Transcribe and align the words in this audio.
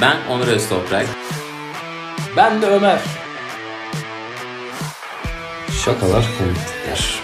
Ben 0.00 0.16
Onur 0.30 0.48
Öztoprak. 0.48 1.06
Ben 2.36 2.62
de 2.62 2.66
Ömer. 2.66 3.00
Şakalar 5.84 6.24
komiklikler. 6.38 7.20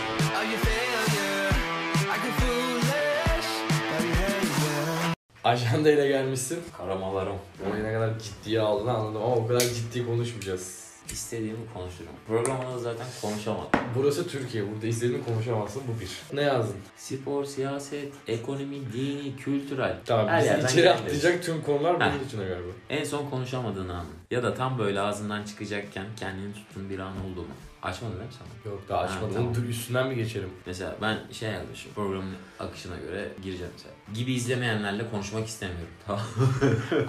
Ajanda 5.44 5.90
ile 5.90 6.08
gelmişsin. 6.08 6.58
Karamalarım. 6.78 7.36
Orayı 7.70 7.84
ne 7.84 7.92
kadar 7.92 8.18
ciddiye 8.18 8.60
aldığını 8.60 8.92
anladım 8.92 9.22
ama 9.22 9.34
o 9.34 9.46
kadar 9.46 9.60
ciddi 9.60 10.06
konuşmayacağız. 10.06 10.81
İstediğimi 11.12 11.58
konuşurum. 11.74 12.12
Programda 12.26 12.78
zaten 12.78 13.06
konuşamadım. 13.22 13.70
Burası 13.96 14.28
Türkiye. 14.28 14.72
Burada 14.72 14.86
istediğini 14.86 15.24
konuşamazsın. 15.24 15.82
Bu 15.88 16.00
bir. 16.00 16.10
Ne 16.36 16.42
yazdın? 16.42 16.76
Spor, 16.96 17.44
siyaset, 17.44 18.12
ekonomi, 18.28 18.76
dini, 18.92 19.36
kültürel. 19.36 19.96
Tamam 20.04 20.28
Her 20.28 20.58
bizi 20.58 20.66
içeri 20.72 20.90
atlayacak 20.90 21.42
tüm 21.44 21.62
konular 21.62 22.00
Ha. 22.00 22.12
bunun 22.14 22.26
içine 22.26 22.44
galiba. 22.44 22.68
En 22.90 23.04
son 23.04 23.30
konuşamadığın 23.30 23.88
an. 23.88 24.04
Ya 24.30 24.42
da 24.42 24.54
tam 24.54 24.78
böyle 24.78 25.00
ağzından 25.00 25.44
çıkacakken 25.44 26.06
kendini 26.16 26.54
tuttuğun 26.54 26.90
bir 26.90 26.98
an 26.98 27.12
oldu 27.12 27.40
mu? 27.40 27.48
Açmadın 27.82 28.14
değil 28.14 28.26
mi 28.26 28.32
sen? 28.64 28.70
Yok 28.70 28.82
daha 28.88 28.98
Ha, 29.00 29.04
açmadım. 29.04 29.34
tamam. 29.34 29.48
Onu 29.48 29.54
dur 29.56 29.68
üstünden 29.68 30.06
mi 30.08 30.14
geçelim? 30.16 30.50
Mesela 30.66 30.96
ben 31.02 31.18
şey 31.32 31.50
yazmışım. 31.50 31.92
Programın 31.94 32.34
akışına 32.60 32.96
göre 32.96 33.28
gireceğim 33.42 33.72
mesela. 33.76 33.94
Gibi 34.14 34.32
izlemeyenlerle 34.32 35.10
konuşmak 35.10 35.46
istemiyorum. 35.46 35.86
Tamam. 36.06 36.22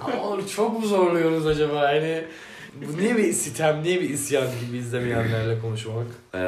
Ama 0.00 0.46
çok 0.46 0.80
mu 0.80 0.86
zorluyoruz 0.86 1.46
acaba? 1.46 1.92
Yani 1.92 2.24
bu 2.82 2.98
niye 2.98 3.16
bir 3.16 3.32
sitem, 3.32 3.82
niye 3.82 4.00
bir 4.00 4.10
isyan 4.10 4.46
gibi 4.66 4.76
izlemeyenlerle 4.76 5.60
konuşmak? 5.60 6.06
Ee, 6.34 6.38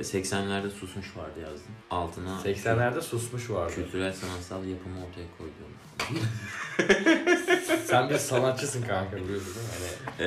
80'lerde 0.00 0.70
susmuş 0.70 1.16
vardı 1.16 1.40
yazdım. 1.40 1.70
Altına 1.90 2.40
80'lerde 2.44 3.00
susmuş 3.00 3.50
vardı. 3.50 3.74
kültürel 3.74 4.12
sanatsal 4.12 4.64
yapımı 4.64 4.96
ortaya 5.06 5.26
koydum. 5.38 5.76
Sen 7.84 8.10
bir 8.10 8.18
sanatçısın 8.18 8.82
kanka 8.82 9.16
biliyorsun 9.16 9.54
değil 9.54 9.66
mi? 9.66 9.72
Hani... 10.18 10.26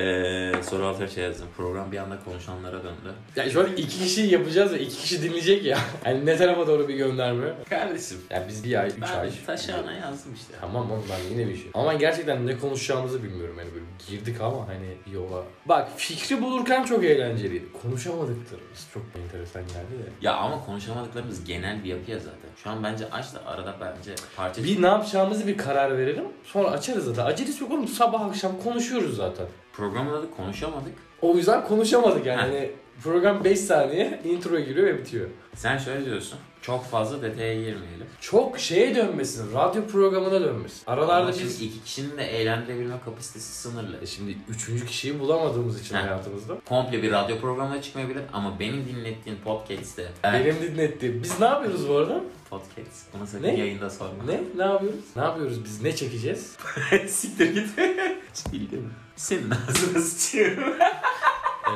Ee, 0.58 0.62
soru 0.62 0.86
altına 0.86 1.08
şey 1.08 1.24
yazdım. 1.24 1.46
Program 1.56 1.92
bir 1.92 1.98
anda 1.98 2.18
konuşanlara 2.24 2.76
döndü. 2.84 3.14
Yani 3.36 3.50
şu 3.50 3.60
an 3.60 3.66
iki 3.66 3.98
kişi 3.98 4.20
yapacağız 4.20 4.72
ve 4.72 4.80
iki 4.80 4.96
kişi 4.96 5.22
dinleyecek 5.22 5.64
ya. 5.64 5.78
Hani 6.04 6.26
ne 6.26 6.36
tarafa 6.36 6.66
doğru 6.66 6.88
bir 6.88 6.94
gönderme? 6.94 7.54
Kardeşim. 7.70 8.18
Yani 8.30 8.44
biz 8.48 8.64
bir 8.64 8.80
ay, 8.80 8.88
üç 8.88 9.02
ay. 9.02 9.26
Ben 9.26 9.46
taşağına 9.46 9.92
yazdım 9.92 10.34
işte. 10.34 10.54
Tamam 10.60 10.90
oğlum 10.90 11.04
ben 11.10 11.34
yine 11.34 11.50
bir 11.50 11.56
şey. 11.56 11.70
Ama 11.74 11.90
ben 11.90 11.98
gerçekten 11.98 12.46
ne 12.46 12.58
konuşacağımızı 12.58 13.22
bilmiyorum 13.22 13.56
yani 13.58 13.68
böyle 13.74 13.84
girdik 14.08 14.40
ama 14.40 14.68
hani 14.68 15.14
yola. 15.14 15.44
Bak 15.66 15.88
fikri 15.96 16.42
bulurken 16.42 16.84
çok 16.84 17.04
eğlenceliydi. 17.04 17.72
Konuşamadıklarımız 17.82 18.88
çok 18.94 19.02
enteresan 19.24 19.62
geldi 19.62 20.04
de. 20.04 20.26
Ya 20.26 20.34
ama 20.34 20.64
konuşamadıklarımız 20.66 21.44
genel 21.44 21.84
bir 21.84 21.88
yapıya 21.88 22.18
zaten. 22.18 22.50
Şu 22.64 22.70
an 22.70 22.82
bence 22.82 23.10
aç 23.12 23.34
da 23.34 23.46
arada 23.46 23.76
bence 23.80 24.14
parça... 24.36 24.64
Bir 24.64 24.82
ne 24.82 24.86
yapacağımızı 24.86 25.46
bir 25.46 25.56
karar 25.56 25.98
verelim. 25.98 26.24
Sonra 26.44 26.70
açarız 26.70 27.04
zaten. 27.04 27.24
Acelesi 27.30 27.62
yok 27.62 27.72
oğlum. 27.72 27.88
Sabah 27.88 28.20
akşam 28.20 28.52
konuşuyoruz 28.64 29.16
zaten. 29.16 29.46
Programın 29.72 30.12
adı 30.14 30.30
konuşamadık. 30.36 30.92
O 31.22 31.34
yüzden 31.36 31.64
konuşamadık 31.68 32.26
yani. 32.26 32.40
Ha. 32.40 32.46
Hani 32.46 32.70
program 33.02 33.44
5 33.44 33.60
saniye 33.60 34.20
introya 34.24 34.60
giriyor 34.64 34.86
ve 34.86 34.98
bitiyor. 34.98 35.26
Sen 35.54 35.78
şöyle 35.78 36.04
diyorsun. 36.04 36.38
Çok 36.62 36.84
fazla 36.84 37.22
detaya 37.22 37.54
girmeyelim. 37.54 38.06
Çok 38.20 38.58
şeye 38.58 38.94
dönmesin. 38.94 39.54
Radyo 39.54 39.86
programına 39.86 40.40
dönmesin. 40.40 40.82
Aralarda 40.86 41.22
Ama 41.22 41.32
biz 41.32 41.62
iki 41.62 41.84
kişinin 41.84 42.18
de 42.18 42.24
eğlendirebilme 42.24 42.94
kapasitesi 43.04 43.52
sınırlı. 43.52 43.96
E 44.02 44.06
şimdi 44.06 44.38
üçüncü 44.48 44.86
kişiyi 44.86 45.20
bulamadığımız 45.20 45.80
için 45.80 45.94
Ha. 45.94 46.02
hayatımızda. 46.02 46.54
Komple 46.68 47.02
bir 47.02 47.12
radyo 47.12 47.38
programına 47.40 47.82
çıkmayabilir 47.82 48.22
ama 48.32 48.60
benim 48.60 48.86
dinlettiğim 48.86 49.38
podcast'te... 49.44 50.08
Benim 50.24 50.56
dinlettiğim. 50.62 51.22
Biz 51.22 51.40
ne 51.40 51.46
yapıyoruz 51.46 51.88
bu 51.88 51.96
arada? 51.96 52.20
Podcast. 52.50 53.14
Bunu 53.14 53.26
sakın 53.26 53.42
Ne? 53.46 53.56
yayında 53.58 53.90
sorma. 53.90 54.24
Ne? 54.26 54.40
Ne 54.56 54.62
yapıyoruz? 54.72 55.00
Ne 55.16 55.22
yapıyoruz 55.22 55.64
biz? 55.64 55.82
Ne 55.82 55.96
çekeceğiz? 55.96 56.56
Siktir 57.08 57.54
git. 57.54 57.68
Bildim. 58.52 58.90
Senin 59.16 59.50
ağzına 59.50 60.00
sıçıyorum. 60.00 60.62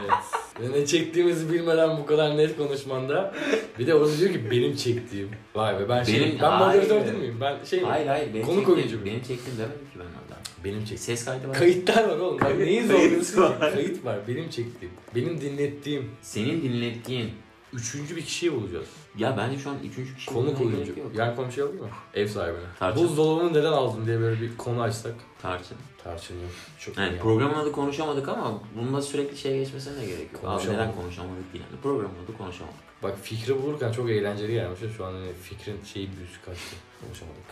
Evet. 0.00 0.12
Ve 0.60 0.80
ne 0.80 0.86
çektiğimizi 0.86 1.52
bilmeden 1.52 1.96
bu 1.98 2.06
kadar 2.06 2.36
net 2.36 2.56
konuşmanda. 2.56 3.34
Bir 3.78 3.86
de 3.86 3.94
orada 3.94 4.18
diyor 4.18 4.32
ki 4.32 4.50
benim 4.50 4.76
çektiğim. 4.76 5.30
Vay 5.54 5.80
be 5.80 5.88
ben 5.88 6.02
şey, 6.04 6.20
Benim- 6.20 6.38
ben 6.42 6.52
moderatör 6.58 6.90
Hayır. 6.90 7.06
değil 7.06 7.18
miyim? 7.18 7.38
Ben 7.40 7.64
şey? 7.64 7.80
Hayır 7.80 8.06
hayır. 8.06 8.34
Benim 8.34 8.46
Konuk 8.46 8.58
çektiğim, 8.58 8.78
oyuncu 8.78 8.98
mu? 8.98 9.04
Benim 9.04 9.18
çektiğim 9.22 9.58
demedim 9.58 9.78
ki 9.92 9.98
ben 9.98 10.04
orada. 10.04 10.40
Benim 10.64 10.78
çektiğim. 10.78 10.98
Ses 10.98 11.24
kaydı 11.24 11.48
var. 11.48 11.58
Kayıtlar 11.58 12.08
var 12.08 12.18
oğlum. 12.18 12.40
Bak 12.40 12.58
neyin 12.58 12.88
Kayıt 12.88 13.02
zorluyorsun 13.02 13.42
var. 13.42 13.72
Kayıt 13.74 14.04
var. 14.04 14.18
Benim 14.28 14.50
çektiğim. 14.50 14.94
Benim 15.14 15.40
dinlettiğim. 15.40 16.10
Senin 16.22 16.62
dinlettiğin. 16.62 17.30
Üçüncü 17.74 18.16
bir 18.16 18.24
kişiyi 18.24 18.52
bulacağız. 18.52 18.86
Ya 19.18 19.36
bence 19.36 19.58
şu 19.58 19.70
an 19.70 19.76
üçüncü 19.84 20.14
kişi 20.16 20.26
Konuk 20.30 20.58
bulmaya 20.60 20.74
oyuncu. 20.76 20.94
gerek 20.94 20.96
yok. 21.04 21.16
Yan 21.16 21.36
komşu 21.36 21.64
alayım 21.64 21.82
mı? 21.82 21.88
Ev 22.14 22.26
sahibine. 22.26 22.64
Tarçın. 22.78 23.02
Buzdolabını 23.04 23.52
neden 23.52 23.72
aldın 23.72 24.06
diye 24.06 24.20
böyle 24.20 24.40
bir 24.40 24.56
konu 24.56 24.82
açsak. 24.82 25.14
Tarçın. 25.42 25.76
Tarçın 26.04 26.34
yok. 26.34 26.50
Çok 26.78 26.98
Yani 26.98 27.18
programın 27.18 27.54
adı 27.54 27.72
konuşamadık 27.72 28.28
ama 28.28 28.60
bunda 28.76 29.02
sürekli 29.02 29.36
şey 29.36 29.58
geçmesine 29.58 29.96
de 30.00 30.06
gerek 30.06 30.32
yok. 30.32 30.42
Abi 30.44 30.50
Konuşamadık. 30.50 30.80
neden 30.80 30.94
konuşamadık 30.94 31.52
değil. 31.52 31.64
Yani 31.70 31.80
programın 31.82 32.24
adı 32.24 32.36
konuşamadık. 32.38 32.76
Bak 33.02 33.18
fikri 33.22 33.62
bulurken 33.62 33.92
çok 33.92 34.10
eğlenceli 34.10 34.52
gelmiş. 34.52 34.80
Şu 34.96 35.04
an 35.04 35.12
hani 35.12 35.32
fikrin 35.42 35.76
şeyi 35.84 36.08
büyüsü 36.16 36.42
kaçtı. 36.44 36.76
Konuşamadık. 37.04 37.44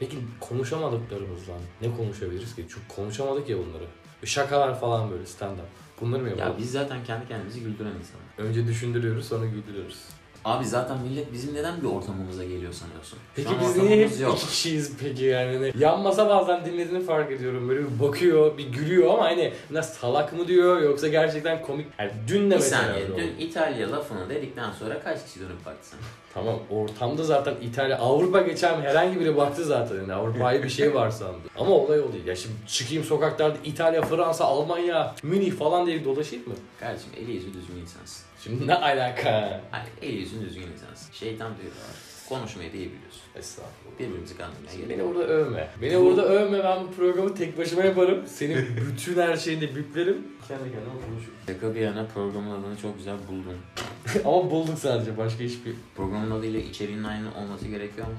Peki 0.00 0.16
konuşamadıklarımızdan 0.40 1.58
ne 1.82 1.96
konuşabiliriz 1.96 2.54
ki? 2.54 2.66
Çünkü 2.68 2.88
konuşamadık 2.96 3.48
ya 3.48 3.58
bunları. 3.58 3.84
Şakalar 4.24 4.80
falan 4.80 5.10
böyle 5.10 5.26
stand 5.26 5.58
up. 5.58 5.64
Bunları 6.00 6.22
mı 6.22 6.28
yapalım? 6.28 6.48
Ya 6.52 6.58
biz 6.58 6.72
zaten 6.72 7.04
kendi 7.04 7.28
kendimizi 7.28 7.60
güldüren 7.60 7.90
insanlar. 8.00 8.48
Önce 8.50 8.66
düşündürüyoruz 8.66 9.28
sonra 9.28 9.46
güldürüyoruz. 9.46 9.98
Abi 10.44 10.64
zaten 10.66 10.98
millet 10.98 11.32
bizim 11.32 11.54
neden 11.54 11.80
bir 11.82 11.86
ortamımıza 11.86 12.44
geliyor 12.44 12.72
sanıyorsun? 12.72 13.18
Peki 13.36 13.48
Şu 13.48 13.54
an 13.54 13.60
biz 13.60 13.76
niye 13.76 14.06
hep 14.08 14.20
yok. 14.20 14.36
iki 14.38 14.46
kişiyiz 14.46 14.92
peki 15.00 15.24
yani? 15.24 15.56
Hani 15.56 15.72
Yan 15.78 16.00
masa 16.00 16.28
bazen 16.28 16.64
dinlediğini 16.64 17.04
fark 17.04 17.32
ediyorum. 17.32 17.68
Böyle 17.68 17.80
bir 17.80 18.00
bakıyor, 18.00 18.58
bir 18.58 18.68
gülüyor 18.68 19.14
ama 19.14 19.22
hani 19.22 19.52
ne 19.70 19.82
salak 19.82 20.32
mı 20.32 20.48
diyor 20.48 20.82
yoksa 20.82 21.08
gerçekten 21.08 21.62
komik. 21.62 21.86
Yani 21.98 22.10
dün 22.28 22.46
de 22.46 22.50
Bir 22.54 22.60
mesela 22.60 22.84
saniye. 22.84 23.04
oldu. 23.06 23.16
Dün 23.16 23.46
İtalya 23.46 23.92
lafını 23.92 24.28
dedikten 24.28 24.72
sonra 24.72 25.00
kaç 25.00 25.24
kişi 25.26 25.40
dönüp 25.40 25.66
baktı 25.66 25.88
sana? 25.88 26.00
Tamam 26.34 26.58
ortamda 26.70 27.24
zaten 27.24 27.54
İtalya, 27.62 27.98
Avrupa 27.98 28.40
geçen 28.40 28.80
herhangi 28.80 29.20
biri 29.20 29.36
baktı 29.36 29.64
zaten. 29.64 29.94
Yani 29.96 30.12
Avrupa'yı 30.12 30.62
bir 30.62 30.68
şey 30.68 30.94
var 30.94 31.10
sandı. 31.10 31.38
Ama 31.58 31.70
olay 31.70 32.00
o 32.00 32.12
değil. 32.12 32.26
Ya 32.26 32.36
şimdi 32.36 32.54
çıkayım 32.66 33.04
sokaklarda 33.04 33.56
İtalya, 33.64 34.02
Fransa, 34.02 34.44
Almanya, 34.44 35.14
Münih 35.22 35.52
falan 35.52 35.86
diye 35.86 36.04
dolaşayım 36.04 36.48
mı? 36.48 36.54
Kardeşim 36.80 37.10
eli 37.16 37.32
yüzü 37.32 37.54
düzgün 37.54 37.76
insansın. 37.76 38.24
Şimdi 38.44 38.66
ne 38.66 38.74
alaka? 38.74 39.60
Hayır 39.70 39.86
eli 40.02 40.16
yüzün 40.16 40.42
düzgün 40.42 40.62
insansın. 40.62 41.12
Şeytan 41.12 41.52
diyor 41.62 41.72
var. 41.72 41.96
Konuşmayı 42.30 42.72
da 42.72 42.76
iyi 42.76 42.86
biliyorsun. 42.86 43.22
Estağfurullah. 43.36 43.98
Birbirimizi 43.98 44.36
kandırmaya 44.36 44.76
gerek 44.76 44.90
Beni 44.90 45.08
burada 45.08 45.24
övme. 45.24 45.68
Beni 45.82 46.00
burada 46.00 46.24
övme 46.24 46.64
ben 46.64 46.82
bu 46.86 46.90
programı 46.90 47.34
tek 47.34 47.58
başıma 47.58 47.82
yaparım. 47.84 48.26
Senin 48.26 48.66
bütün 48.76 49.20
her 49.20 49.36
şeyini 49.36 49.76
biplerim. 49.76 50.26
Kendi 50.48 50.62
kendime 50.62 51.06
konuşurum. 51.06 51.34
Şaka 51.46 51.74
bir 51.74 51.80
yana 51.80 52.06
programın 52.14 52.50
adını 52.50 52.76
çok 52.76 52.96
güzel 52.98 53.16
buldum. 53.28 53.58
Ama 54.24 54.50
bulduk 54.50 54.78
sadece 54.78 55.18
başka 55.18 55.44
hiçbir. 55.44 55.74
Programın 55.96 56.30
adıyla 56.30 56.60
içeriğinin 56.60 57.04
aynı 57.04 57.34
olması 57.38 57.68
gerekiyor 57.68 58.06
mu? 58.06 58.14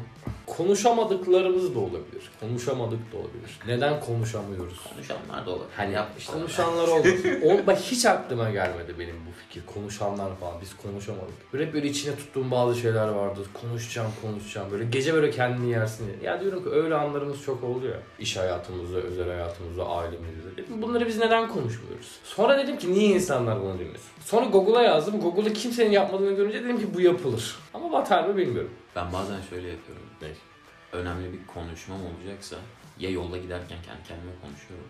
Konuşamadıklarımız 0.62 1.76
da 1.76 1.80
olabilir. 1.80 2.32
Konuşamadık 2.40 3.14
da 3.14 3.18
olabilir. 3.18 3.60
Neden 3.68 4.00
konuşamıyoruz? 4.00 4.80
Konuşanlar 4.94 5.46
da 5.46 5.52
olur. 5.52 5.66
Hani 5.78 5.94
yapmışlar. 5.94 6.36
Konuşanlar 6.36 6.88
olmasın. 6.88 7.42
o, 7.46 7.68
bak 7.68 7.80
hiç 7.80 8.06
aklıma 8.06 8.50
gelmedi 8.50 8.96
benim 9.00 9.16
bu 9.16 9.32
fikir. 9.32 9.66
Konuşanlar 9.74 10.36
falan. 10.40 10.54
Biz 10.62 10.78
konuşamadık. 10.78 11.54
Böyle 11.54 11.74
böyle 11.74 11.88
içine 11.88 12.16
tuttuğum 12.16 12.52
bazı 12.52 12.80
şeyler 12.80 13.08
vardı. 13.08 13.40
Konuşacağım, 13.62 14.12
konuşacağım. 14.22 14.72
Böyle 14.72 14.86
gece 14.86 15.14
böyle 15.14 15.32
kendini 15.32 15.72
yersin. 15.72 16.06
Ya 16.24 16.42
diyorum 16.42 16.64
ki 16.64 16.70
öyle 16.70 16.96
anlarımız 16.96 17.44
çok 17.44 17.64
oldu 17.64 17.88
ya. 17.88 18.00
İş 18.20 18.38
hayatımızda, 18.38 18.98
özel 18.98 19.28
hayatımızda, 19.28 19.86
ailemizde. 19.88 20.82
Bunları 20.82 21.08
biz 21.08 21.18
neden 21.18 21.48
konuşmuyoruz? 21.48 22.20
Sonra 22.24 22.58
dedim 22.58 22.78
ki 22.78 22.94
niye 22.94 23.10
insanlar 23.10 23.62
bunu 23.62 23.80
dinlesin? 23.80 24.10
Sonra 24.26 24.46
Google'a 24.46 24.84
yazdım. 24.84 25.22
Google'da 25.22 25.54
kimsenin 25.54 25.92
yapmadığını 25.92 26.32
görünce 26.32 26.64
dedim 26.64 26.80
ki 26.80 26.94
bu 26.94 27.02
yapılır. 27.02 27.56
Ama 27.74 27.92
batar 27.92 28.28
mı 28.28 28.38
bilmiyorum. 28.38 28.72
Ben 28.96 29.14
bazen 29.14 29.42
şöyle 29.50 29.68
yapıyorum. 29.68 30.04
Ne? 30.22 30.51
Önemli 30.92 31.34
bir 31.34 31.48
konuşmam 31.48 32.00
olacaksa 32.06 32.56
ya 33.00 33.10
yolda 33.10 33.38
giderken 33.38 33.78
kendi 33.86 34.04
kendime 34.08 34.32
konuşuyorum. 34.42 34.88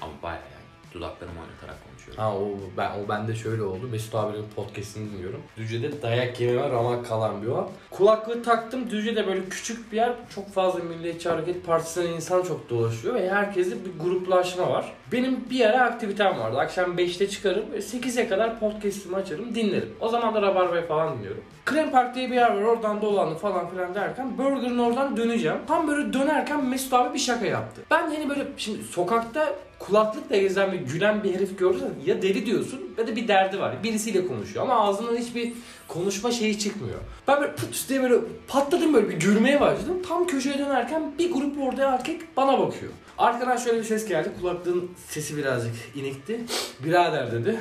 Ama 0.00 0.12
bayağı 0.22 0.42
yani 0.42 0.94
dudaklarımı 0.94 1.40
oynatarak 1.40 1.84
konuşuyorum. 1.84 1.89
Ha 2.16 2.36
o 2.36 2.48
ben 2.76 2.90
o 2.90 3.08
bende 3.08 3.34
şöyle 3.34 3.62
oldu. 3.62 3.88
Mesut 3.92 4.14
abinin 4.14 4.44
podcast'ini 4.56 5.10
dinliyorum. 5.10 5.40
Düzce'de 5.56 6.02
dayak 6.02 6.40
yememe 6.40 6.70
ramak 6.70 7.06
kalan 7.06 7.42
bir 7.42 7.46
o. 7.46 7.70
Kulaklığı 7.90 8.42
taktım. 8.42 8.90
Düzce'de 8.90 9.26
böyle 9.26 9.48
küçük 9.48 9.92
bir 9.92 9.96
yer. 9.96 10.12
Çok 10.34 10.52
fazla 10.52 10.78
Milliyetçi 10.78 11.28
Hareket 11.28 11.66
Partisi'nden 11.66 12.12
insan 12.12 12.42
çok 12.42 12.70
dolaşıyor 12.70 13.14
ve 13.14 13.30
herkeste 13.30 13.76
bir 13.84 14.04
gruplaşma 14.04 14.70
var. 14.70 14.92
Benim 15.12 15.50
bir 15.50 15.64
ara 15.64 15.84
aktivitem 15.84 16.38
vardı. 16.38 16.58
Akşam 16.58 16.98
5'te 16.98 17.28
çıkarım. 17.28 17.72
ve 17.72 17.78
8'e 17.78 18.28
kadar 18.28 18.60
podcast'imi 18.60 19.16
açarım, 19.16 19.54
dinlerim. 19.54 19.94
O 20.00 20.08
zaman 20.08 20.34
da 20.34 20.42
Rabarba'yı 20.42 20.86
falan 20.86 21.18
dinliyorum. 21.18 21.42
Krem 21.64 21.90
Park 21.90 22.14
diye 22.14 22.30
bir 22.30 22.34
yer 22.34 22.50
var. 22.50 22.62
Oradan 22.62 23.02
dolandı 23.02 23.34
falan 23.34 23.70
filan 23.70 23.94
derken 23.94 24.38
Burger'ın 24.38 24.78
oradan 24.78 25.16
döneceğim. 25.16 25.58
Tam 25.66 25.88
böyle 25.88 26.12
dönerken 26.12 26.64
Mesut 26.64 26.92
abi 26.92 27.14
bir 27.14 27.18
şaka 27.18 27.46
yaptı. 27.46 27.82
Ben 27.90 28.02
hani 28.02 28.28
böyle 28.28 28.46
şimdi 28.56 28.84
sokakta 28.84 29.52
kulaklıkla 29.80 30.36
gezen 30.36 30.72
ve 30.72 30.76
gülen 30.76 31.24
bir 31.24 31.34
herif 31.34 31.58
görürsen 31.58 31.90
ya 32.06 32.22
deli 32.22 32.46
diyorsun 32.46 32.80
ya 32.98 33.06
da 33.06 33.16
bir 33.16 33.28
derdi 33.28 33.60
var. 33.60 33.82
Birisiyle 33.82 34.26
konuşuyor 34.26 34.64
ama 34.64 34.74
ağzından 34.74 35.16
hiçbir 35.16 35.52
konuşma 35.88 36.30
şeyi 36.30 36.58
çıkmıyor. 36.58 36.98
Ben 37.28 37.40
böyle 37.40 37.54
pıt 37.54 37.88
diye 37.88 38.02
böyle 38.02 38.14
patladım 38.48 38.94
böyle 38.94 39.08
bir 39.08 39.14
gülmeye 39.14 39.60
başladım. 39.60 40.02
Tam 40.08 40.26
köşeye 40.26 40.58
dönerken 40.58 41.12
bir 41.18 41.32
grup 41.32 41.62
orada 41.62 41.94
erkek 41.94 42.36
bana 42.36 42.58
bakıyor. 42.58 42.92
Arkadan 43.18 43.56
şöyle 43.56 43.78
bir 43.78 43.84
ses 43.84 44.08
geldi. 44.08 44.30
Kulaklığın 44.40 44.90
sesi 45.08 45.36
birazcık 45.36 45.72
inikti. 45.94 46.40
Birader 46.84 47.32
dedi. 47.32 47.56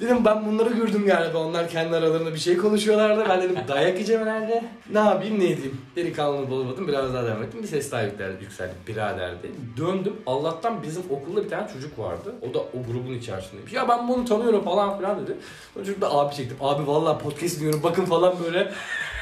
Dedim 0.00 0.24
ben 0.24 0.46
bunları 0.46 0.70
gördüm 0.74 1.06
galiba. 1.06 1.38
Onlar 1.38 1.68
kendi 1.68 1.96
aralarında 1.96 2.34
bir 2.34 2.38
şey 2.38 2.56
konuşuyorlardı. 2.56 3.24
Ben 3.28 3.42
dedim 3.42 3.56
dayak 3.68 3.94
yiyeceğim 3.94 4.22
herhalde. 4.22 4.64
Ne 4.92 4.98
yapayım 4.98 5.40
ne 5.40 5.44
edeyim. 5.44 5.80
Delikanlını 5.96 6.50
bulamadım. 6.50 6.88
Biraz 6.88 7.14
daha 7.14 7.26
devam 7.26 7.42
ettim. 7.42 7.62
Bir 7.62 7.68
ses 7.68 7.92
daha 7.92 8.02
yükseldi. 8.02 8.44
yükseldi. 8.44 8.72
Biraderdi. 8.88 9.50
Döndüm. 9.76 10.16
Allah'tan 10.26 10.82
bizim 10.82 11.02
okulda 11.10 11.44
bir 11.44 11.48
tane 11.50 11.68
çocuk 11.72 11.98
vardı. 11.98 12.34
O 12.50 12.54
da 12.54 12.58
o 12.58 12.82
grubun 12.92 13.14
içerisindeymiş. 13.14 13.72
Ya 13.72 13.88
ben 13.88 14.08
bunu 14.08 14.24
tanıyorum 14.24 14.64
falan 14.64 14.96
filan 14.96 15.22
dedi. 15.22 15.36
O 15.76 15.78
çocuk 15.78 16.00
da 16.00 16.12
abi 16.14 16.34
çektim. 16.34 16.56
Abi 16.60 16.86
vallahi 16.86 17.22
podcast 17.22 17.56
dinliyorum. 17.56 17.82
Bakın 17.82 18.04
falan 18.04 18.34
böyle. 18.44 18.72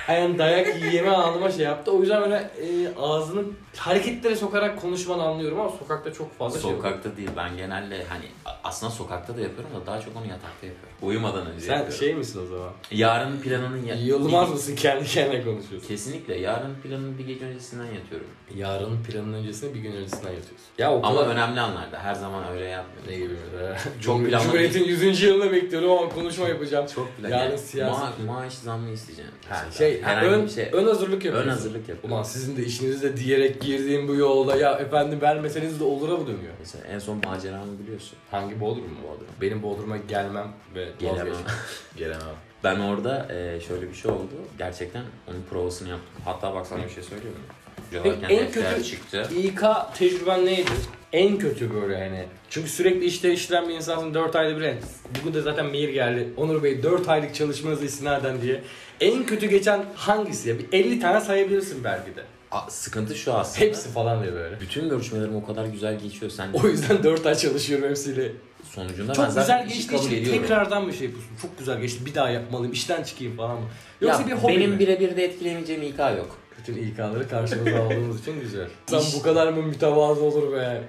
Yani 0.08 0.38
dayak 0.38 0.82
yiyeme 0.82 1.10
anıma 1.10 1.50
şey 1.50 1.64
yaptı. 1.64 1.93
O 1.93 2.00
yüzden 2.00 2.20
böyle 2.22 2.34
e, 2.37 2.94
ağzını 3.00 3.43
hareketlere 3.76 4.37
sokarak 4.37 4.81
konuşmanı 4.81 5.22
anlıyorum 5.22 5.60
ama 5.60 5.70
sokakta 5.78 6.12
çok 6.12 6.38
fazla 6.38 6.60
şey 6.60 6.70
yok. 6.70 6.76
Sokakta 6.82 7.16
değil. 7.16 7.31
Ben 7.37 7.56
genelde 7.56 8.04
hani 8.08 8.25
aslında 8.64 8.93
sokakta 8.93 9.37
da 9.37 9.40
yapıyorum 9.40 9.70
da 9.82 9.87
daha 9.87 10.00
çok 10.00 10.16
onu 10.16 10.26
yatakta 10.26 10.66
yapıyorum. 10.66 10.93
Uyumadan 11.02 11.46
önce 11.46 11.60
Sen 11.66 11.72
yapıyorum. 11.72 11.99
şey 11.99 12.14
misin 12.14 12.40
o 12.44 12.46
zaman? 12.46 12.70
Yarın 12.90 13.40
planının 13.40 13.84
ya- 13.87 13.94
Yılmaz 13.94 14.50
mısın 14.50 14.76
kendi 14.76 15.04
kendine 15.04 15.44
konuşuyorsun? 15.44 15.88
Kesinlikle. 15.88 16.38
Yarın 16.38 16.75
planının 16.75 17.19
bir 17.19 17.26
gece 17.26 17.44
öncesinden 17.44 17.84
yatıyorum. 17.87 18.26
Yarın 18.56 19.02
planın 19.02 19.32
öncesine 19.34 19.75
bir 19.75 19.81
gün 19.81 19.93
öncesinden 19.93 20.31
yatıyorsun. 20.32 20.66
Ya 20.78 20.93
o 20.93 20.96
Ama 21.06 21.20
kadar- 21.20 21.31
önemli 21.34 21.60
anlarda. 21.60 21.98
Her 21.98 22.14
zaman 22.14 22.48
öyle 22.52 22.64
yapmıyorum. 22.64 23.10
Ne 23.12 23.16
gibi 23.16 23.34
mesela? 23.52 23.76
Çok 24.00 24.14
Cumhur- 24.16 24.28
planlı 24.28 24.44
Cumhuriyet'in 24.44 24.84
100. 24.84 25.22
yılını 25.22 25.52
bekliyorum 25.52 25.90
ama 25.90 26.08
konuşma 26.08 26.48
yapacağım. 26.48 26.87
Çok 26.94 27.16
plan. 27.16 27.31
Yarın 27.31 27.50
Yani 27.50 27.58
siyasi- 27.58 28.00
ma- 28.22 28.26
maaş 28.26 28.52
zammı 28.52 28.90
isteyeceğim. 28.90 29.31
Ha, 29.48 29.62
Mesela. 29.66 29.88
şey, 29.90 29.92
Herhangi 30.03 30.29
ön, 30.29 30.44
bir 30.44 30.50
şey. 30.50 30.69
ön 30.73 30.87
hazırlık 30.87 31.25
yapıyorsun. 31.25 31.49
Ön 31.50 31.53
hazırlık 31.53 31.89
yapıyorum. 31.89 32.12
Ulan 32.12 32.23
sizin 32.23 32.56
de 32.56 32.65
işinizde 32.65 33.17
diyerek 33.17 33.61
girdiğim 33.61 34.09
bu 34.09 34.15
yolda 34.15 34.56
ya 34.56 34.73
efendim 34.73 35.21
vermeseniz 35.21 35.81
de 35.81 35.85
olura 35.85 36.17
mı 36.17 36.27
dönüyor? 36.27 36.53
Mesela 36.61 36.85
en 36.87 36.99
son 36.99 37.21
maceramı 37.25 37.79
biliyorsun. 37.79 38.19
Hangi 38.31 38.61
Bodrum 38.61 38.85
mu? 38.85 38.97
Bodrum. 39.09 39.27
Benim 39.41 39.62
Bodrum'a 39.62 39.97
gelmem 39.97 40.49
ve 40.75 40.89
Gelemem. 40.99 41.19
vazgeçmem. 41.19 41.55
Gelemem. 41.97 42.27
Ben 42.65 42.81
orada 42.81 43.27
e, 43.33 43.61
şöyle 43.61 43.89
bir 43.91 43.94
şey 43.94 44.11
oldu. 44.11 44.33
Gerçekten 44.59 45.03
onun 45.31 45.43
provasını 45.50 45.89
yaptım. 45.89 46.23
Hatta 46.25 46.55
bak 46.55 46.67
sana 46.67 46.85
bir 46.85 46.91
şey 46.91 47.03
söyleyeyim 47.03 47.37
mi? 47.37 47.99
Hocalarken 48.00 48.29
en 48.37 48.50
kötü- 48.50 48.85
çıktı. 48.85 49.29
İK 49.37 49.62
tecrüben 49.94 50.47
neydi? 50.47 50.71
En 51.12 51.38
kötü 51.38 51.75
böyle 51.75 51.99
hani. 52.09 52.25
Çünkü 52.50 52.70
sürekli 52.70 53.05
işte 53.05 53.32
işlem 53.32 53.69
bir 53.69 53.75
insansın 53.75 54.14
4 54.14 54.37
ayda 54.37 54.61
bir. 54.61 54.75
Bugün 55.20 55.35
de 55.35 55.41
zaten 55.41 55.67
mail 55.67 55.88
geldi. 55.88 56.29
Onur 56.37 56.62
Bey 56.62 56.82
4 56.82 57.09
aylık 57.09 57.35
çalışmanızı 57.35 57.85
istinaden 57.85 58.43
diye. 58.43 58.62
En 59.00 59.26
kötü 59.26 59.47
geçen 59.47 59.85
hangisi 59.94 60.49
ya? 60.49 60.59
Bir 60.59 60.67
50 60.73 61.00
tane 61.00 61.20
sayabilirsin 61.20 61.85
belki 61.85 62.17
de. 62.17 62.23
A, 62.50 62.70
sıkıntı 62.70 63.14
şu 63.14 63.32
aslında. 63.35 63.67
Hepsi 63.67 63.88
falan 63.88 64.23
diye 64.23 64.32
böyle. 64.32 64.61
Bütün 64.61 64.88
görüşmelerim 64.88 65.37
o 65.37 65.47
kadar 65.47 65.67
güzel 65.67 65.99
geçiyor. 65.99 66.31
Sen 66.32 66.49
O 66.53 66.69
yüzden 66.69 67.03
4 67.03 67.26
ay 67.26 67.35
çalışıyorum 67.35 67.88
hepsiyle. 67.88 68.32
sonucunda 68.75 69.12
Çok 69.15 69.25
ben 69.25 69.31
zaten 69.31 69.65
güzel 69.65 69.76
işi 69.81 69.88
geçtiği 69.91 69.97
kabul 70.06 70.12
ediyorum. 70.17 70.43
tekrardan 70.43 70.88
bir 70.88 70.93
şey 70.93 71.06
yapıyorsun. 71.06 71.37
Çok 71.43 71.58
güzel 71.58 71.81
geçti. 71.81 72.06
Bir 72.06 72.15
daha 72.15 72.31
yapmalıyım. 72.31 72.73
işten 72.73 73.03
çıkayım 73.03 73.37
falan 73.37 73.61
mı? 73.61 73.67
Yoksa 74.00 74.20
ya 74.23 74.26
bir 74.26 74.32
hobi 74.32 74.53
benim 74.56 74.70
mi? 74.70 74.79
birebir 74.79 75.17
de 75.17 75.25
etkileyemeyeceğim 75.25 75.82
İK 75.82 75.99
yok. 75.99 76.37
Bütün 76.58 76.76
İK'ları 76.76 77.28
karşımıza 77.28 77.78
aldığımız 77.82 78.20
için 78.20 78.40
güzel. 78.40 78.69
Sen 78.87 78.99
İş- 78.99 79.14
bu 79.14 79.22
kadar 79.22 79.52
mı 79.52 79.62
mütevazı 79.62 80.22
olur 80.22 80.52
be? 80.52 80.82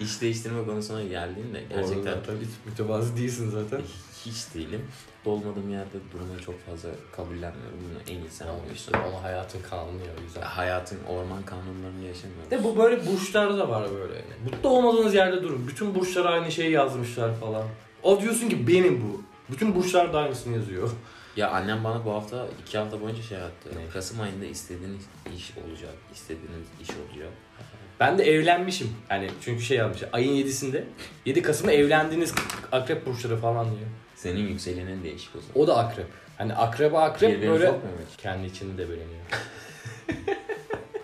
İş 0.00 0.20
değiştirme 0.20 0.64
konusuna 0.64 1.02
geldiğinde 1.02 1.62
Gerçekten 1.68 2.14
zaten 2.14 2.34
hiç 2.36 2.48
mütevazı 2.66 3.16
değilsin 3.16 3.50
zaten. 3.50 3.80
hiç 4.26 4.54
değilim. 4.54 4.80
Olmadığım 5.24 5.70
yerde 5.70 5.96
durmayı 6.12 6.40
çok 6.46 6.66
fazla 6.66 6.88
kabullenmiyorum. 7.16 7.78
Bunu 7.84 8.16
en 8.16 8.20
iyi 8.20 8.30
sen 8.30 8.46
anlıyorsun. 8.46 8.92
Ama 8.92 9.22
hayatın 9.22 9.60
kanunu 9.70 9.98
ya 9.98 10.22
yüzden. 10.24 10.42
Hayatın 10.42 10.98
orman 11.08 11.42
kanunlarını 11.42 12.04
yaşamıyoruz. 12.06 12.50
De 12.50 12.64
bu 12.64 12.76
böyle 12.78 13.06
burçlarda 13.06 13.58
da 13.58 13.68
var 13.68 13.88
böyle 13.94 14.14
yani. 14.14 14.34
Mutlu 14.44 14.68
olmadığınız 14.68 15.14
yerde 15.14 15.42
durun. 15.42 15.68
Bütün 15.68 15.94
burçlar 15.94 16.24
aynı 16.24 16.52
şeyi 16.52 16.70
yazmışlar 16.70 17.34
falan. 17.40 17.64
O 18.02 18.20
diyorsun 18.20 18.48
ki 18.48 18.68
benim 18.68 19.02
bu. 19.02 19.22
Bütün 19.52 19.74
burçlar 19.74 20.12
da 20.12 20.18
aynısını 20.18 20.56
yazıyor. 20.56 20.90
Ya 21.40 21.50
annem 21.50 21.84
bana 21.84 22.04
bu 22.04 22.12
hafta 22.12 22.46
iki 22.62 22.78
hafta 22.78 23.00
boyunca 23.00 23.22
şey 23.22 23.38
attı. 23.38 23.68
Ne? 23.76 23.92
Kasım 23.92 24.20
ayında 24.20 24.44
istediğiniz 24.44 25.02
iş 25.36 25.52
olacak. 25.66 25.94
istediğiniz 26.14 26.66
iş 26.82 26.88
olacak. 26.90 27.32
Ben 28.00 28.18
de 28.18 28.24
evlenmişim. 28.24 28.88
Yani 29.10 29.30
çünkü 29.40 29.62
şey 29.62 29.76
yazmış. 29.76 30.02
Ayın 30.12 30.32
7'sinde. 30.46 30.84
7 31.26 31.42
Kasım'da 31.42 31.72
evlendiğiniz 31.72 32.34
akrep 32.72 33.06
burçları 33.06 33.36
falan 33.36 33.66
diyor. 33.66 33.88
Senin 34.16 34.48
yükselenin 34.48 35.04
değişik 35.04 35.36
o 35.36 35.40
zaman. 35.40 35.52
O 35.54 35.66
da 35.66 35.78
akrep. 35.78 36.06
Hani 36.38 36.54
akreba 36.54 37.02
akrep 37.02 37.30
Birbirini 37.30 37.50
böyle 37.52 37.66
sokmuyor 37.66 37.96
mu 37.98 38.02
hiç? 38.12 38.22
kendi 38.22 38.46
içinde 38.46 38.78
de 38.78 38.88
beleniyor. 38.88 39.24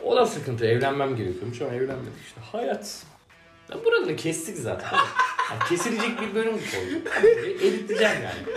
o 0.04 0.16
da 0.16 0.26
sıkıntı. 0.26 0.66
Evlenmem 0.66 1.16
gerekiyormuş 1.16 1.62
ama 1.62 1.74
evlenmedik 1.74 2.22
işte. 2.26 2.40
Hayat. 2.40 3.02
Ya 3.72 3.84
buraları 3.84 4.16
kestik 4.16 4.56
zaten. 4.56 4.88
Yani 5.50 5.68
kesilecek 5.68 6.20
bir 6.20 6.34
bölüm 6.34 6.52
koyduk. 6.52 7.24
Editleyeceğim 7.62 8.14
yani. 8.22 8.56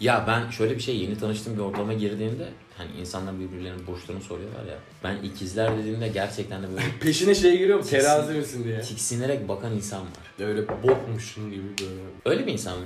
Ya 0.00 0.24
ben 0.26 0.50
şöyle 0.50 0.74
bir 0.76 0.80
şey 0.80 0.96
yeni 0.96 1.18
tanıştığım 1.18 1.54
bir 1.56 1.60
ortama 1.60 1.92
girdiğimde 1.92 2.48
hani 2.78 2.90
insanlar 3.00 3.40
birbirlerinin 3.40 3.86
burçlarını 3.86 4.22
soruyorlar 4.22 4.64
ya. 4.64 4.78
Ben 5.04 5.16
ikizler 5.16 5.78
dediğimde 5.78 6.08
gerçekten 6.08 6.62
de 6.62 6.68
böyle 6.68 6.82
Peşine 7.00 7.34
şey 7.34 7.58
giriyor 7.58 7.78
mu? 7.78 7.84
Terazi 7.84 8.32
misin 8.32 8.64
diye. 8.64 8.80
tiksinerek 8.80 9.48
bakan 9.48 9.72
insan 9.72 10.00
var. 10.00 10.46
Öyle 10.46 10.68
bokmuşsun 10.68 11.50
gibi 11.50 11.62
böyle. 11.80 12.00
Öyle 12.24 12.46
bir 12.46 12.52
insan 12.52 12.78
mı? 12.78 12.84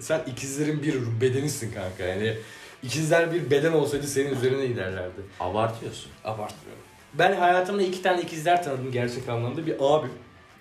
Sen 0.00 0.20
ikizlerin 0.26 0.82
bir 0.82 1.20
bedenisin 1.20 1.72
kanka 1.72 2.04
yani. 2.04 2.36
İkizler 2.82 3.32
bir 3.32 3.50
beden 3.50 3.72
olsaydı 3.72 4.06
senin 4.06 4.36
üzerine 4.36 4.66
giderlerdi. 4.66 5.20
Abartıyorsun. 5.40 6.10
Abartmıyorum. 6.24 6.82
Ben 7.14 7.36
hayatımda 7.36 7.82
iki 7.82 8.02
tane 8.02 8.22
ikizler 8.22 8.64
tanıdım 8.64 8.92
gerçek 8.92 9.28
anlamda. 9.28 9.66
Bir 9.66 9.76
abim. 9.80 10.10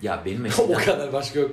Ya 0.01 0.21
benim 0.25 0.41
o 0.45 0.47
eskiden, 0.47 0.85
kadar 0.85 1.13
başka 1.13 1.39
yok. 1.39 1.51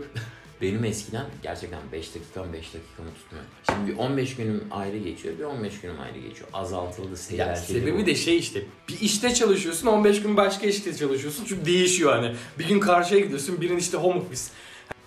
Benim 0.63 0.85
eskiden 0.85 1.27
gerçekten 1.43 1.81
5 1.93 2.15
dakikam 2.15 2.53
5 2.53 2.75
dakikamı 2.75 3.15
tutmuyor. 3.15 3.45
Şimdi 3.71 3.93
bir 3.93 3.97
15 3.97 4.37
günüm 4.37 4.65
ayrı 4.71 4.99
geçiyor, 4.99 5.39
bir 5.39 5.45
15 5.45 5.81
günüm 5.81 6.01
ayrı 6.01 6.19
geçiyor. 6.19 6.49
Azaltıldı, 6.53 7.11
Ya 7.11 7.17
seyreltildi. 7.17 7.81
sebebi 7.81 8.07
de 8.07 8.15
şey 8.15 8.39
işte 8.39 8.63
bir 8.89 9.01
işte 9.01 9.35
çalışıyorsun 9.35 9.87
15 9.87 10.23
gün 10.23 10.37
başka 10.37 10.67
işte 10.67 10.97
çalışıyorsun 10.97 11.45
çünkü 11.49 11.65
değişiyor 11.67 12.13
hani. 12.13 12.35
Bir 12.59 12.69
gün 12.69 12.81
karşıya 12.81 13.21
gidiyorsun 13.21 13.61
birin 13.61 13.77
işte 13.77 13.97
home 13.97 14.21
office. 14.21 14.43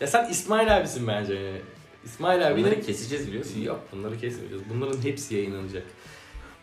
Ya 0.01 0.07
sen 0.07 0.29
İsmail 0.29 0.77
abisin 0.77 1.07
bence 1.07 1.33
yani. 1.33 1.61
İsmail 2.05 2.47
abinin... 2.47 2.65
Bunları 2.65 2.81
keseceğiz 2.81 3.27
biliyorsun. 3.27 3.61
Yok 3.61 3.79
bunları 3.91 4.19
kesmeyeceğiz. 4.19 4.63
Bunların 4.73 5.01
hepsi 5.01 5.35
yayınlanacak. 5.35 5.83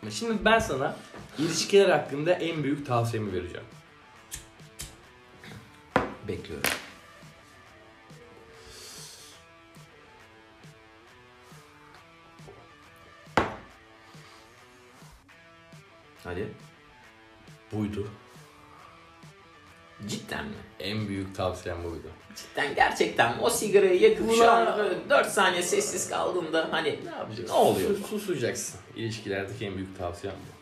Şimdi 0.09 0.45
ben 0.45 0.59
sana 0.59 0.95
ilişkiler 1.39 1.89
hakkında 1.89 2.31
en 2.33 2.63
büyük 2.63 2.85
tavsiyemi 2.87 3.33
vereceğim. 3.33 3.65
Bekliyorum. 6.27 6.69
Hadi. 16.23 16.47
Buydu. 17.71 18.07
Cidden 20.07 20.45
mi? 20.45 20.53
En 20.79 21.07
büyük 21.07 21.35
tavsiyem 21.35 21.83
buydu. 21.83 22.07
Cidden 22.35 22.75
gerçekten 22.75 23.33
o 23.41 23.49
sigarayı 23.49 24.01
yakıp 24.01 24.31
şu 24.31 24.37
Ulan- 24.43 24.65
an 24.65 24.77
böyle 24.77 24.95
4 25.09 25.27
saniye 25.27 25.61
sessiz 25.63 26.09
kaldığımda 26.09 26.67
hani 26.71 26.99
Ne 27.05 27.09
yapacaksın? 27.17 27.55
Ne 27.55 27.59
oluyor? 27.59 27.89
Sus- 27.89 28.09
susacaksın. 28.09 28.79
İlişkilerdeki 28.95 29.65
en 29.65 29.75
büyük 29.75 29.97
tavsiyem 29.97 30.35
bu. 30.35 30.61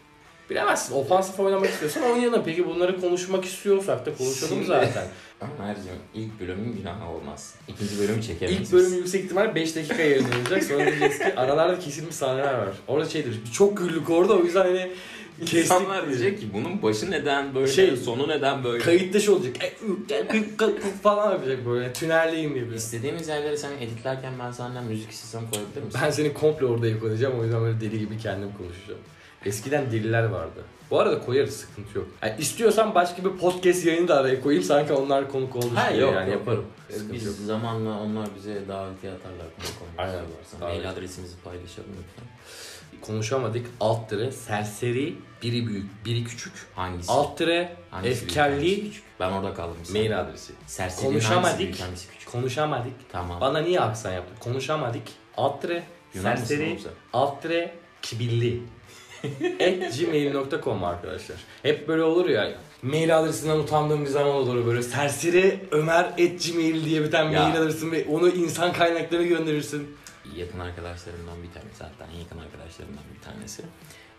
Bilemezsin. 0.49 0.93
Ofansif 0.95 1.39
oynamak 1.39 1.69
istiyorsan 1.69 2.03
oynayalım. 2.03 2.43
Peki 2.45 2.67
bunları 2.67 3.01
konuşmak 3.01 3.45
istiyorsak 3.45 4.05
da 4.05 4.13
konuşalım 4.15 4.53
Şimdi- 4.53 4.65
zaten. 4.65 5.07
Mercim 5.59 5.83
ilk 6.13 6.39
bölümün 6.39 6.77
günahı 6.77 7.09
olmaz. 7.09 7.55
İkinci 7.67 7.99
bölümü 7.99 8.23
çekemeyiz. 8.23 8.61
İlk 8.61 8.71
bölüm 8.73 8.93
yüksek 8.93 9.23
ihtimal 9.25 9.55
5 9.55 9.75
dakika 9.75 10.01
yayınlanacak. 10.01 10.63
Sonra 10.63 10.85
diyeceğiz 10.85 11.17
ki 11.19 11.35
aralarda 11.35 11.79
kesilmiş 11.79 12.15
sahneler 12.15 12.53
var. 12.53 12.69
Orada 12.87 13.09
şey 13.09 13.23
diyeceğiz. 13.23 13.53
Çok 13.53 13.77
güldük 13.77 14.09
orada 14.09 14.33
o 14.33 14.43
yüzden 14.43 14.61
hani. 14.65 14.91
İnsanlar 15.41 16.07
diye. 16.07 16.19
diyecek 16.19 16.39
ki 16.39 16.47
bunun 16.53 16.81
başı 16.81 17.11
neden 17.11 17.55
böyle, 17.55 17.67
Şey- 17.67 17.97
sonu 17.97 18.27
neden 18.27 18.63
böyle? 18.63 18.83
Kayıt 18.83 19.13
dışı 19.13 19.35
olacak. 19.35 19.55
E, 19.63 19.73
gı 20.57 20.75
falan 21.03 21.31
yapacak 21.31 21.65
böyle. 21.65 21.93
Tünelleyim 21.93 22.53
gibi. 22.53 22.75
İstediğimiz 22.75 23.27
yerlere 23.27 23.57
sen 23.57 23.71
editlerken 23.81 24.33
ben 24.39 24.51
senden 24.51 24.83
müzik 24.83 25.13
sistemi 25.13 25.49
koyabilir 25.51 25.83
misin? 25.83 26.01
Ben 26.03 26.09
seni 26.09 26.33
komple 26.33 26.65
orada 26.65 26.87
yakalayacağım. 26.87 27.39
O 27.39 27.43
yüzden 27.43 27.61
böyle 27.61 27.81
deli 27.81 27.99
gibi 27.99 28.17
kendim 28.17 28.49
konuşacağım. 28.57 28.99
Eskiden 29.45 29.91
deliler 29.91 30.23
vardı. 30.23 30.63
Bu 30.91 30.99
arada 30.99 31.19
koyarız 31.21 31.53
sıkıntı 31.55 31.97
yok. 31.97 32.07
Yani 32.23 32.33
istiyorsan 32.39 32.95
başka 32.95 33.25
bir 33.25 33.29
podcast 33.29 33.85
yayını 33.85 34.07
da 34.07 34.17
araya 34.17 34.41
koyayım. 34.41 34.63
Sanki 34.63 34.93
onlar 34.93 35.31
konuk 35.31 35.55
olmuş 35.55 35.75
Ha, 35.79 35.91
gibi 35.91 36.01
yok, 36.01 36.13
yani 36.13 36.29
yok. 36.31 36.39
yaparım. 36.39 36.65
Biz 36.89 36.97
Sıkıntı 36.97 37.25
yok. 37.25 37.35
zamanla 37.45 37.99
onlar 37.99 38.27
bize 38.35 38.53
davetiye 38.67 39.13
atarlar 39.13 39.47
konuk 39.57 39.81
olmak 39.81 39.99
Aynen. 39.99 40.11
istiyorlarsa. 40.13 40.59
Davet. 40.61 40.75
Mail 40.75 40.89
adresimizi 40.89 41.33
paylaşalım 41.43 41.89
lütfen. 41.89 42.29
Konuşamadık. 43.01 43.65
Alt 43.79 44.09
tire 44.09 44.31
serseri, 44.31 45.15
biri 45.43 45.67
büyük, 45.67 46.05
biri 46.05 46.23
küçük. 46.23 46.53
Hangisi? 46.75 47.11
Alt 47.11 47.37
tire 47.37 47.75
Hangisi 47.91 48.19
büyük, 48.21 48.29
efkarli 48.31 48.55
hangisi 48.55 48.83
küçük? 48.83 49.03
Ben 49.19 49.31
orada 49.31 49.53
kaldım. 49.53 49.77
mail 49.93 50.19
adresi. 50.19 50.53
Serseri'nin 50.67 51.11
Konuşamadık. 51.11 51.45
hangisi 51.45 51.59
büyük, 51.59 51.79
hangisi 51.81 52.09
küçük? 52.09 52.31
Konuşamadık. 52.31 52.93
Tamam. 53.11 53.41
Bana 53.41 53.59
niye 53.59 53.79
aksan 53.79 54.11
yaptın? 54.13 54.35
Konuşamadık. 54.39 55.01
Alt 55.37 55.63
Yunan 55.63 56.31
mısın 56.31 56.45
serseri, 56.45 56.67
oğlum 56.67 56.79
sen? 56.79 56.91
alt 57.13 57.41
tire 57.41 57.71
kibirli. 58.01 58.61
at 59.61 59.99
gmail.com 59.99 60.83
arkadaşlar. 60.83 61.37
Hep 61.63 61.87
böyle 61.87 62.03
olur 62.03 62.29
ya. 62.29 62.51
Mail 62.81 63.19
adresinden 63.19 63.57
utandığım 63.59 64.01
bir 64.05 64.09
zaman 64.09 64.35
olur 64.35 64.65
böyle. 64.65 64.83
Serseri 64.83 65.59
Ömer 65.71 66.03
at 66.03 66.17
gmail 66.17 66.85
diye 66.85 67.01
bir 67.03 67.11
tane 67.11 67.33
Ya. 67.33 67.43
mail 67.43 67.57
alırsın 67.61 67.91
ve 67.91 68.05
onu 68.05 68.29
insan 68.29 68.73
kaynakları 68.73 69.23
gönderirsin. 69.23 69.95
Yakın 70.35 70.59
arkadaşlarımdan 70.59 71.43
bir 71.43 71.51
tanesi 71.51 71.83
hatta 71.83 72.05
en 72.13 72.19
yakın 72.19 72.37
arkadaşlarımdan 72.37 73.03
bir 73.15 73.21
tanesi. 73.21 73.63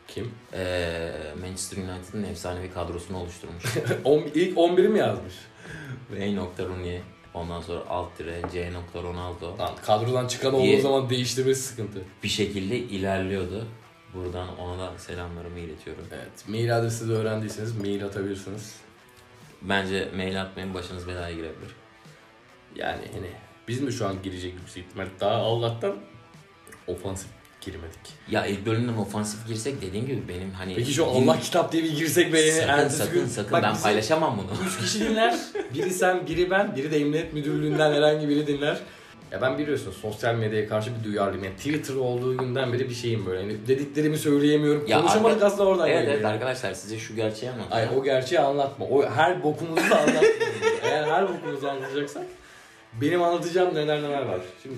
Kim? 0.08 0.34
Ee, 0.52 1.12
Manchester 1.40 1.76
United'ın 1.76 2.22
efsanevi 2.22 2.72
kadrosunu 2.72 3.18
oluşturmuş. 3.18 3.64
On, 4.04 4.20
ilk 4.34 4.56
11'i 4.56 4.88
mi 4.88 4.98
yazmış? 4.98 5.34
V. 6.10 6.36
Rooney, 6.58 7.00
ondan 7.34 7.60
sonra 7.60 7.80
alt 7.88 8.18
dire 8.18 8.42
C. 8.52 8.72
Ronaldo. 8.94 9.58
Lan 9.58 9.76
kadrodan 9.86 10.28
çıkan 10.28 10.54
olduğu 10.54 10.80
zaman 10.80 11.10
değiştirmesi 11.10 11.62
sıkıntı. 11.62 12.02
Bir 12.22 12.28
şekilde 12.28 12.78
ilerliyordu. 12.78 13.66
Buradan 14.14 14.58
ona 14.58 14.78
da 14.78 14.98
selamlarımı 14.98 15.58
iletiyorum. 15.58 16.04
Evet. 16.12 16.48
Mail 16.48 16.76
adresi 16.76 17.08
de 17.08 17.12
öğrendiyseniz 17.12 17.76
mail 17.76 18.04
atabilirsiniz. 18.04 18.76
Bence 19.62 20.08
mail 20.16 20.42
atmayın 20.42 20.74
başınız 20.74 21.08
belaya 21.08 21.30
girebilir. 21.30 21.74
Yani 22.76 23.02
hani 23.12 23.30
biz 23.70 23.80
mi 23.80 23.92
şu 23.92 24.06
an 24.06 24.14
girecek 24.22 24.54
yüksek 24.60 24.84
ihtimal? 24.84 25.06
Daha 25.20 25.34
Allah'tan 25.34 25.94
ofansif 26.86 27.28
girmedik. 27.60 28.00
Ya 28.30 28.46
ilk 28.46 28.66
bölümden 28.66 28.96
ofansif 28.96 29.46
girsek 29.48 29.82
dediğim 29.82 30.06
gibi 30.06 30.22
benim 30.28 30.50
hani... 30.50 30.74
Peki 30.74 30.92
şu 30.94 31.06
Allah 31.06 31.40
kitap 31.40 31.72
diye 31.72 31.82
bir 31.84 31.96
girsek 31.96 32.32
be 32.32 32.52
Sakın 32.52 32.68
ertesi 32.68 32.96
sakın 32.96 33.14
gün- 33.14 33.26
sakın 33.26 33.52
Bak 33.52 33.62
ben 33.62 33.72
bizi 33.72 33.82
paylaşamam 33.82 34.38
bunu. 34.38 34.66
Üç 34.68 34.78
kişi 34.78 35.00
dinler. 35.08 35.34
Biri 35.74 35.90
sen, 35.90 36.26
biri 36.26 36.50
ben, 36.50 36.76
biri 36.76 36.90
de 36.90 36.96
Emniyet 37.00 37.32
Müdürlüğü'nden 37.32 37.92
herhangi 37.92 38.28
biri 38.28 38.46
dinler. 38.46 38.78
Ya 39.32 39.42
ben 39.42 39.58
biliyorsun 39.58 39.92
sosyal 40.02 40.34
medyaya 40.34 40.68
karşı 40.68 40.90
bir 40.98 41.04
duyarlıyım. 41.04 41.44
Yani 41.44 41.56
Twitter 41.56 41.94
olduğu 41.94 42.36
günden 42.36 42.72
beri 42.72 42.88
bir 42.88 42.94
şeyim 42.94 43.26
böyle. 43.26 43.40
Yani 43.40 43.56
dediklerimi 43.68 44.18
söyleyemiyorum. 44.18 44.86
Ya 44.86 45.00
Konuşamadık 45.00 45.36
arka- 45.42 45.46
aslında 45.46 45.64
oradan 45.64 45.88
evet 45.88 46.08
evet 46.08 46.24
arkadaşlar 46.24 46.74
size 46.74 46.98
şu 46.98 47.16
gerçeği 47.16 47.52
Ay 47.52 47.58
anlatacağım. 47.58 48.00
o 48.00 48.04
gerçeği 48.04 48.40
anlatma. 48.40 48.86
O 48.86 49.06
her 49.10 49.42
bokumuzu 49.42 49.90
da 49.90 50.00
anlatma. 50.00 50.20
Eğer 50.82 51.04
her 51.04 51.28
bokumuzu 51.28 51.68
anlatacaksak 51.68 52.22
benim 53.00 53.23
anlatacağım 53.23 53.75
neler 53.75 54.02
neler 54.02 54.23
var. 54.23 54.40
Şimdi 54.62 54.76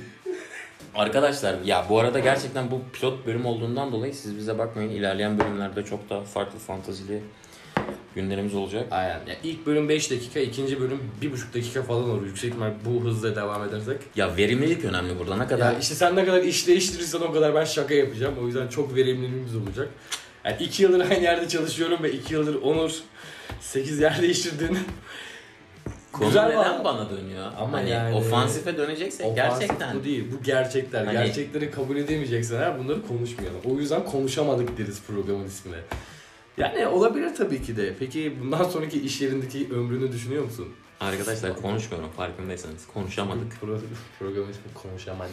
Arkadaşlar 0.95 1.55
ya 1.64 1.87
bu 1.88 1.99
arada 2.00 2.19
gerçekten 2.19 2.71
bu 2.71 2.81
pilot 2.93 3.26
bölüm 3.26 3.47
olduğundan 3.47 3.93
dolayı 3.93 4.14
siz 4.14 4.37
bize 4.37 4.59
bakmayın. 4.59 4.91
İlerleyen 4.91 5.38
bölümlerde 5.38 5.85
çok 5.85 6.11
daha 6.11 6.21
farklı 6.21 6.59
fantazili 6.59 7.23
günlerimiz 8.14 8.55
olacak. 8.55 8.87
aynen. 8.91 9.26
Ya 9.26 9.35
ilk 9.43 9.67
bölüm 9.67 9.88
5 9.88 10.11
dakika, 10.11 10.41
ikinci 10.41 10.81
bölüm 10.81 11.00
1,5 11.23 11.55
dakika 11.55 11.83
falan 11.83 12.11
olur. 12.11 12.26
Yüksek 12.26 12.50
ihtimal 12.50 12.71
bu 12.85 13.05
hızla 13.05 13.37
devam 13.37 13.64
edersek. 13.69 13.97
Ya 14.17 14.37
verimlilik 14.37 14.85
önemli 14.85 15.19
burada. 15.19 15.37
Ne 15.37 15.47
kadar 15.47 15.73
Ya 15.73 15.79
işte 15.79 15.95
sen 15.95 16.17
ne 16.17 16.25
kadar 16.25 16.43
iş 16.43 16.67
değiştirirsen 16.67 17.21
o 17.21 17.33
kadar 17.33 17.55
ben 17.55 17.64
şaka 17.64 17.95
yapacağım. 17.95 18.35
O 18.43 18.47
yüzden 18.47 18.69
çok 18.69 18.95
verimliliğimiz 18.95 19.57
olacak. 19.57 19.88
Yani 20.45 20.57
iki 20.61 20.83
yıldır 20.83 21.11
aynı 21.11 21.23
yerde 21.23 21.49
çalışıyorum 21.49 22.02
ve 22.02 22.12
iki 22.12 22.35
yıldır 22.35 22.55
Onur 22.62 22.93
8 23.61 24.00
yer 24.00 24.23
değiştirdin. 24.23 24.79
Konu 26.12 26.26
Güzel 26.28 26.45
neden 26.47 26.59
bana- 26.59 26.85
bana 26.85 27.11
dönüyor? 27.11 27.52
Ama 27.59 27.76
hani 27.78 27.90
yani- 27.90 28.14
ofansife 28.16 28.76
döneceksek 28.76 29.26
Ofansif 29.26 29.61
gerçekten. 29.61 29.99
Bu 29.99 30.04
değil. 30.04 30.25
Bu 30.33 30.42
gerçekler. 30.42 31.04
Hani- 31.04 31.12
Gerçekleri 31.26 31.71
kabul 31.71 31.97
edemeyeceksen 31.97 32.57
eğer 32.57 32.78
bunları 32.78 33.07
konuşmayalım. 33.07 33.61
O 33.64 33.78
yüzden 33.78 34.04
konuşamadık 34.04 34.78
deriz 34.78 35.02
programın 35.07 35.45
ismine. 35.47 35.76
Yani 36.57 36.87
olabilir 36.87 37.35
tabii 37.37 37.62
ki 37.62 37.76
de. 37.76 37.95
Peki 37.99 38.37
bundan 38.40 38.64
sonraki 38.64 39.00
iş 39.02 39.21
yerindeki 39.21 39.69
ömrünü 39.75 40.12
düşünüyor 40.12 40.45
musun? 40.45 40.69
Arkadaşlar 41.00 41.57
konuşmuyorum 41.62 42.11
farkındaysanız. 42.16 42.87
Konuşamadık. 42.95 43.52
Pro- 43.62 43.78
Program 44.19 44.50
ismi 44.50 44.75
konuşamadık. 44.83 45.33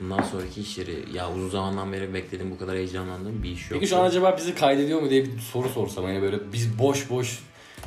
Bundan 0.00 0.22
sonraki 0.22 0.60
iş 0.60 0.78
yeri 0.78 1.04
ya 1.14 1.32
uzun 1.32 1.48
zamandan 1.48 1.92
beri 1.92 2.14
bekledim 2.14 2.50
bu 2.50 2.58
kadar 2.58 2.76
heyecanlandığım 2.76 3.42
bir 3.42 3.50
iş 3.50 3.70
yok. 3.70 3.80
Peki 3.80 3.86
şu 3.90 3.96
an 3.96 4.04
acaba 4.04 4.36
bizi 4.36 4.54
kaydediyor 4.54 5.00
mu 5.02 5.10
diye 5.10 5.24
bir 5.24 5.38
soru 5.38 5.68
sorsam 5.68 6.04
hani 6.04 6.22
böyle 6.22 6.52
biz 6.52 6.78
boş 6.78 7.10
boş 7.10 7.38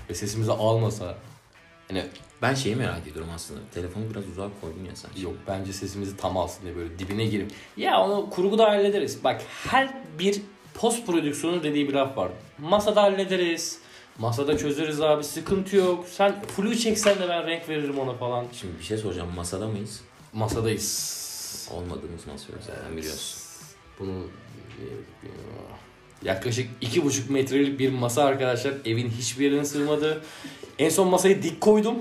ve 0.09 0.13
sesimizi 0.13 0.51
almasa 0.51 1.17
hani 1.89 2.05
Ben 2.41 2.53
şeyi 2.53 2.75
merak 2.75 3.07
ediyorum 3.07 3.29
aslında. 3.35 3.59
Telefonu 3.73 4.03
biraz 4.11 4.27
uzağa 4.27 4.49
koydun 4.61 4.85
ya 4.85 4.95
sen. 4.95 5.21
yok 5.21 5.33
bence 5.47 5.73
sesimizi 5.73 6.17
tam 6.17 6.37
alsın 6.37 6.63
diye 6.63 6.75
böyle 6.75 6.99
dibine 6.99 7.25
girip 7.25 7.51
ya 7.77 8.01
onu 8.01 8.29
kurguda 8.29 8.65
hallederiz. 8.65 9.23
Bak 9.23 9.41
her 9.67 9.89
bir 10.19 10.41
post 10.73 11.05
prodüksiyonun 11.07 11.63
dediği 11.63 11.87
bir 11.87 11.93
laf 11.93 12.17
var. 12.17 12.31
Masada 12.57 13.01
hallederiz. 13.01 13.79
Masada 14.17 14.57
çözeriz 14.57 15.01
abi 15.01 15.23
sıkıntı 15.23 15.75
yok. 15.75 16.05
Sen 16.07 16.41
flu 16.41 16.75
çeksen 16.75 17.19
de 17.19 17.29
ben 17.29 17.47
renk 17.47 17.69
veririm 17.69 17.99
ona 17.99 18.13
falan. 18.13 18.45
Şimdi 18.53 18.79
bir 18.79 18.83
şey 18.83 18.97
soracağım. 18.97 19.29
Masada 19.35 19.67
mıyız? 19.67 20.01
Masadayız. 20.33 21.69
Olmadığımız 21.71 22.27
masa 22.27 22.53
yok 22.53 22.61
zaten 22.67 22.97
biliyorsun. 22.97 23.41
Bunu 23.99 24.23
yaklaşık 26.23 26.69
iki 26.81 27.05
buçuk 27.05 27.29
metrelik 27.29 27.79
bir 27.79 27.93
masa 27.93 28.23
arkadaşlar. 28.23 28.73
Evin 28.85 29.09
hiçbir 29.09 29.45
yerine 29.45 29.65
sığmadı. 29.65 30.21
En 30.79 30.89
son 30.89 31.07
masayı 31.07 31.43
dik 31.43 31.61
koydum. 31.61 31.95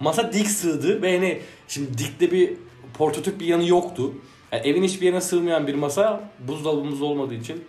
Masa 0.00 0.32
dik 0.32 0.46
sığdı 0.50 1.02
ve 1.02 1.16
hani 1.16 1.40
şimdi 1.68 1.98
dikte 1.98 2.32
bir 2.32 2.52
portatip 2.94 3.40
bir 3.40 3.46
yanı 3.46 3.66
yoktu. 3.68 4.12
Yani 4.52 4.68
evin 4.68 4.82
hiçbir 4.82 5.06
yerine 5.06 5.20
sığmayan 5.20 5.66
bir 5.66 5.74
masa 5.74 6.30
buzdolabımız 6.38 7.02
olmadığı 7.02 7.34
için 7.34 7.64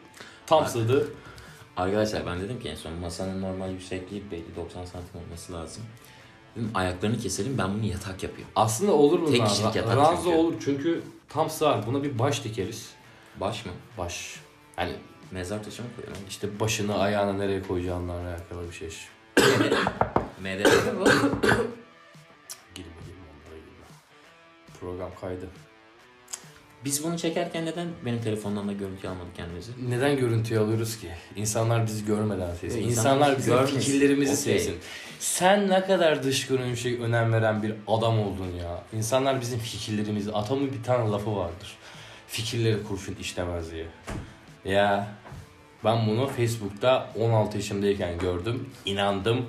tam 0.46 0.68
sığdı. 0.68 1.08
Arkadaşlar 1.78 2.26
ben 2.26 2.40
dedim 2.42 2.60
ki 2.60 2.70
en 2.70 2.76
son 2.76 2.94
masanın 2.94 3.42
normal 3.42 3.72
yüksekliği 3.72 4.24
belki 4.32 4.56
90 4.56 4.86
santim 4.86 5.22
olması 5.26 5.54
lazım. 5.54 5.84
Dedim 6.56 6.72
ayaklarını 6.74 7.18
keselim 7.18 7.58
ben 7.58 7.74
bunu 7.74 7.86
yatak 7.86 8.24
yapayım. 8.24 8.48
Aslında 8.56 8.92
olur 8.92 9.20
mu? 9.20 9.32
Tek 9.32 9.48
kişilik 9.48 9.76
yatak 9.76 9.98
Ranza 9.98 10.22
çünkü. 10.24 10.38
olur 10.38 10.54
çünkü 10.66 11.02
tam 11.30 11.50
sığar. 11.50 11.88
Buna 11.88 12.04
bir 12.04 12.20
baş 12.20 12.44
dikeriz. 12.44 12.90
Baş 13.40 13.66
mı? 13.66 13.72
Baş. 13.98 14.36
Hani 14.76 14.94
Mezar 15.32 15.64
taşı 15.64 15.82
mı 15.82 15.88
koyalım? 15.96 16.22
işte 16.30 16.60
başını 16.60 17.00
ayağını 17.00 17.40
nereye 17.40 17.62
koyacağınla 17.62 18.14
alakalı 18.14 18.68
bir 18.70 18.76
şey. 18.76 18.90
MDF 20.42 20.86
bu. 21.00 21.06
Girme 22.76 22.94
girme 23.06 23.26
onlara 23.32 23.58
girme. 23.58 23.86
Program 24.80 25.12
kaydı. 25.22 25.46
Biz 26.86 27.04
bunu 27.04 27.18
çekerken 27.18 27.66
neden 27.66 27.88
benim 28.06 28.22
telefondan 28.22 28.68
da 28.68 28.74
görüntü 28.74 29.08
almadık 29.08 29.36
kendimizi? 29.36 29.72
Neden 29.90 30.18
görüntüyü 30.18 30.60
alıyoruz 30.60 31.00
ki? 31.00 31.08
İnsanlar 31.36 31.86
bizi 31.88 32.06
görmeden 32.06 32.54
sevsin. 32.56 32.82
İnsanlar, 32.82 32.90
insanlar 32.90 33.38
bizim 33.38 33.54
görmesin. 33.54 33.80
fikirlerimizi 33.80 34.32
Okey. 34.32 34.60
sevsin. 34.60 34.80
Sen 35.20 35.70
ne 35.70 35.86
kadar 35.86 36.24
dış 36.24 36.48
görünüşe 36.48 37.00
önem 37.02 37.34
veren 37.34 37.64
bir 37.64 37.74
adam 37.88 38.20
oldun 38.20 38.48
ya. 38.62 38.84
İnsanlar 38.94 39.42
bizim 39.42 39.60
fikirlerimizi... 39.60 40.32
Atamın 40.32 40.74
bir 40.74 40.84
tane 40.84 41.10
lafı 41.12 41.36
vardır. 41.36 41.78
Fikirleri 42.28 42.84
kurşun 42.84 43.16
işlemez 43.16 43.72
diye. 43.72 43.86
Ya 44.66 45.08
ben 45.84 46.08
bunu 46.08 46.28
Facebook'ta 46.28 47.10
16 47.20 47.58
yaşımdayken 47.58 48.18
gördüm. 48.18 48.70
İnandım. 48.86 49.46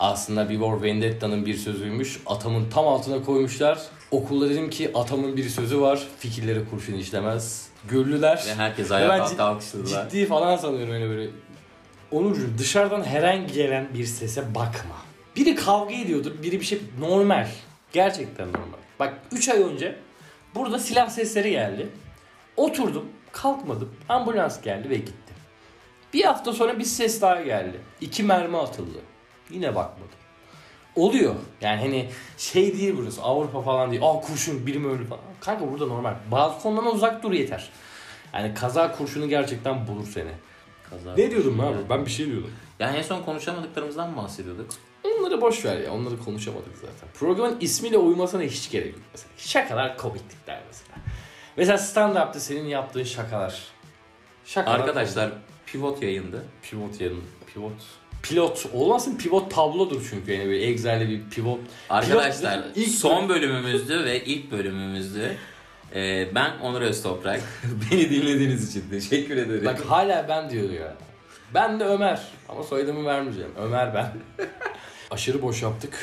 Aslında 0.00 0.50
Before 0.50 0.82
Vendetta'nın 0.82 1.46
bir 1.46 1.54
sözüymüş. 1.54 2.20
Atamın 2.26 2.70
tam 2.70 2.88
altına 2.88 3.22
koymuşlar. 3.22 3.78
Okulda 4.10 4.50
dedim 4.50 4.70
ki 4.70 4.90
atamın 4.94 5.36
bir 5.36 5.48
sözü 5.48 5.80
var. 5.80 6.08
Fikirleri 6.18 6.70
kurşun 6.70 6.94
işlemez. 6.94 7.68
Göllüler. 7.88 8.44
Ve 8.48 8.54
herkes 8.54 8.92
ayağa 8.92 9.18
kalktı 9.18 9.42
alkışladılar. 9.42 10.10
Ciddi 10.10 10.26
falan 10.26 10.56
sanıyorum 10.56 10.94
öyle 10.94 11.08
böyle. 11.08 11.30
Onurcuğum 12.10 12.58
dışarıdan 12.58 13.02
herhangi 13.02 13.52
gelen 13.52 13.88
bir 13.94 14.04
sese 14.04 14.54
bakma. 14.54 14.96
Biri 15.36 15.54
kavga 15.54 15.94
ediyordur, 15.94 16.42
biri 16.42 16.60
bir 16.60 16.64
şey 16.64 16.80
normal. 17.00 17.48
Gerçekten 17.92 18.48
normal. 18.48 18.78
Bak 19.00 19.14
3 19.32 19.48
ay 19.48 19.62
önce 19.62 19.96
burada 20.54 20.78
silah 20.78 21.08
sesleri 21.08 21.50
geldi. 21.50 21.88
Oturdum, 22.56 23.04
kalkmadım. 23.32 23.94
Ambulans 24.08 24.62
geldi 24.62 24.90
ve 24.90 24.96
gitti. 24.96 25.29
Bir 26.12 26.24
hafta 26.24 26.52
sonra 26.52 26.78
bir 26.78 26.84
ses 26.84 27.22
daha 27.22 27.42
geldi. 27.42 27.80
İki 28.00 28.22
mermi 28.22 28.58
atıldı. 28.58 28.98
Yine 29.50 29.74
bakmadım. 29.74 30.10
Oluyor. 30.96 31.34
Yani 31.60 31.80
hani 31.80 32.08
şey 32.38 32.78
değil 32.78 32.94
burası 32.98 33.22
Avrupa 33.22 33.62
falan 33.62 33.90
değil. 33.90 34.02
Aa 34.04 34.20
kurşun 34.20 34.66
biri 34.66 34.78
mi 34.78 34.86
öldü 34.86 35.06
falan. 35.06 35.22
Kanka 35.40 35.72
burada 35.72 35.86
normal. 35.86 36.14
Balkondan 36.30 36.86
uzak 36.86 37.22
dur 37.22 37.32
yeter. 37.32 37.70
Yani 38.34 38.54
kaza 38.54 38.92
kurşunu 38.92 39.28
gerçekten 39.28 39.86
bulur 39.86 40.06
seni. 40.06 40.30
Kaza. 40.90 41.14
Ne 41.14 41.30
diyordum 41.30 41.60
abi? 41.60 41.76
Ben 41.90 42.06
bir 42.06 42.10
şey 42.10 42.26
diyordum. 42.26 42.50
Yani 42.78 42.96
en 42.96 43.02
son 43.02 43.22
konuşamadıklarımızdan 43.22 44.10
mı 44.10 44.16
bahsediyorduk? 44.16 44.70
Onları 45.04 45.40
boş 45.40 45.64
ver 45.64 45.80
ya. 45.80 45.92
Onları 45.92 46.18
konuşamadık 46.18 46.74
zaten. 46.74 47.08
Programın 47.14 47.56
ismiyle 47.60 47.98
uymasına 47.98 48.42
hiç 48.42 48.70
gerek 48.70 48.92
yok 48.94 49.02
mesela. 49.12 49.30
Şakalar 49.36 49.96
komiklikler 49.96 50.60
mesela. 50.66 50.98
Mesela 51.56 51.78
stand-up'ta 51.78 52.40
senin 52.40 52.64
yaptığın 52.64 53.04
şakalar. 53.04 53.62
Şakalar 54.44 54.80
Arkadaşlar 54.80 55.32
pivot 55.72 56.02
yayındı. 56.02 56.44
Pivot 56.62 57.00
yanı. 57.00 57.14
Pivot. 57.54 57.72
Pilot 58.22 58.66
olmasın 58.72 59.18
pivot 59.18 59.54
tablodur 59.54 60.06
çünkü 60.10 60.32
yani 60.32 60.46
böyle 60.46 60.66
Excel'de 60.66 61.08
bir 61.08 61.20
pivot. 61.30 61.60
Arkadaşlar 61.90 62.58
Pilot- 62.58 62.72
ilk 62.74 62.88
son 62.88 63.28
bölümümüzdü 63.28 64.04
ve 64.04 64.24
ilk 64.24 64.50
bölümümüzdü. 64.50 65.36
Ee, 65.94 66.28
ben 66.34 66.58
Onur 66.58 66.80
Öztoprak. 66.80 67.40
Beni 67.92 68.10
dinlediğiniz 68.10 68.70
için 68.70 68.90
teşekkür 68.90 69.36
ederim. 69.36 69.64
Bak 69.64 69.80
hala 69.80 70.28
ben 70.28 70.50
diyor 70.50 70.70
ya. 70.70 70.96
Ben 71.54 71.80
de 71.80 71.84
Ömer. 71.84 72.20
Ama 72.48 72.62
soyadımı 72.62 73.04
vermeyeceğim. 73.06 73.50
Ömer 73.58 73.94
ben. 73.94 74.12
Aşırı 75.10 75.42
boş 75.42 75.62
yaptık. 75.62 75.98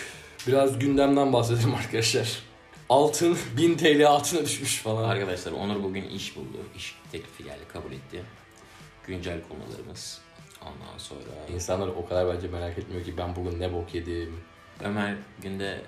Biraz 0.48 0.80
gündemden 0.80 1.34
bahsedelim 1.34 1.76
arkadaşlar. 1.76 2.40
Altın 2.90 3.38
1000 3.58 3.78
TL 3.78 4.08
altına 4.08 4.46
düşmüş 4.46 4.78
falan. 4.82 5.10
Arkadaşlar 5.10 5.52
Onur 5.52 5.84
bugün 5.84 6.04
iş 6.04 6.36
buldu. 6.36 6.58
İş 6.78 6.96
teklifi 7.12 7.44
geldi 7.44 7.64
kabul 7.74 7.92
etti. 7.92 8.22
Güncel 9.08 9.40
konularımız. 9.50 10.22
Ondan 10.62 10.98
sonra 10.98 11.54
İnsanlar 11.54 11.88
o 11.88 12.08
kadar 12.08 12.36
bence 12.36 12.48
merak 12.48 12.78
etmiyor 12.78 13.06
ki 13.06 13.18
ben 13.18 13.36
bugün 13.36 13.60
ne 13.60 13.74
bok 13.74 13.96
yedim. 13.96 14.40
Ömer 14.84 15.16
günde 15.42 15.82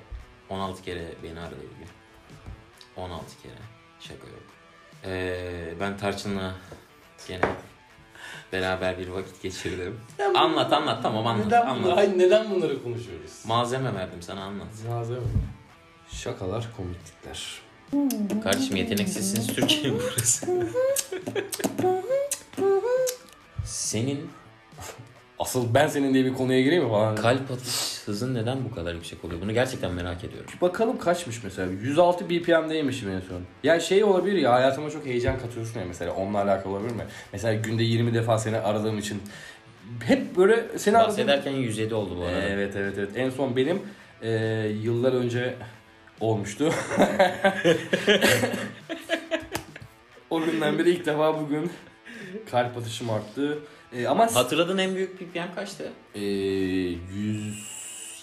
16 0.50 0.84
kere 0.84 1.06
beni 1.24 1.40
aradı 1.40 1.56
bugün. 1.76 1.90
16 3.06 3.42
kere. 3.42 3.54
Şaka 4.00 4.28
yok. 4.28 4.44
Ee, 5.06 5.74
ben 5.80 5.98
Tarçın'la 5.98 6.56
gene 7.28 7.42
beraber 8.54 8.98
bir 9.00 9.08
vakit 9.08 9.42
geçirdim. 9.42 10.00
Anlat 10.36 10.74
anlat 10.74 11.04
tamam 11.04 11.28
anlat. 11.28 11.46
Neden, 11.46 11.66
anlat. 11.66 11.98
Hayır, 11.98 12.18
neden 12.18 12.52
bunları 12.52 12.84
konuşuyoruz? 12.84 13.46
Malzeme 13.46 13.94
verdim 13.94 14.22
sana 14.22 14.44
anlat. 14.44 14.68
Malzeme. 14.90 15.20
Şakalar, 16.12 16.68
komiklikler. 16.78 17.62
Kardeşim 18.44 18.76
yeteneksizsiniz 18.76 19.48
Türkiye 19.48 19.94
burası. 19.94 20.48
Senin 23.70 24.30
Asıl 25.40 25.74
ben 25.74 25.88
senin 25.88 26.14
diye 26.14 26.26
bir 26.26 26.34
konuya 26.34 26.62
gireyim 26.62 26.84
mi 26.84 26.90
falan? 26.90 27.16
kalp 27.16 27.52
atış 27.52 28.02
hızın 28.06 28.36
neden 28.36 28.66
bu 28.66 28.76
kadar 28.76 28.94
yüksek 28.94 29.26
oluyor? 29.26 29.42
Bunu 29.42 29.54
gerçekten 29.54 29.92
merak 29.92 30.24
ediyorum. 30.24 30.50
Bakalım 30.62 30.98
kaçmış 30.98 31.44
mesela. 31.44 31.72
106 31.72 32.30
BPM'deymişim 32.30 33.10
en 33.10 33.20
son. 33.20 33.42
Ya 33.64 33.80
şey 33.80 34.04
olabilir 34.04 34.38
ya 34.38 34.54
hayatıma 34.54 34.90
çok 34.90 35.06
heyecan 35.06 35.40
katıyorsun 35.40 35.80
ya 35.80 35.86
mesela 35.86 36.14
onunla 36.14 36.42
alakalı 36.44 36.74
olabilir 36.74 36.96
mi? 36.96 37.04
Mesela 37.34 37.54
günde 37.54 37.84
20 37.84 38.14
defa 38.14 38.38
seni 38.38 38.58
aradığım 38.58 39.00
için 39.00 39.22
hep 40.04 40.38
böyle 40.38 40.78
seni 40.78 40.98
aradığım... 40.98 41.12
Bahsederken 41.12 41.52
107 41.52 41.96
oldu 41.96 42.18
bu 42.18 42.24
arada. 42.24 42.42
Evet 42.42 42.76
evet 42.76 42.94
evet. 42.98 43.10
En 43.16 43.30
son 43.30 43.56
benim 43.56 43.82
e, 44.22 44.30
yıllar 44.82 45.14
önce 45.14 45.56
olmuştu. 46.20 46.70
o 50.30 50.42
günden 50.42 50.80
beri 50.80 50.90
ilk 50.90 51.06
defa 51.06 51.42
bugün 51.42 51.72
kalp 52.52 52.78
atışım 52.78 53.10
arttı. 53.10 53.60
E, 53.94 54.08
ama 54.08 54.36
Hatırladığın 54.36 54.78
en 54.78 54.96
büyük 54.96 55.22
BPM 55.22 55.56
kaçtı? 55.56 55.92
e, 56.16 56.20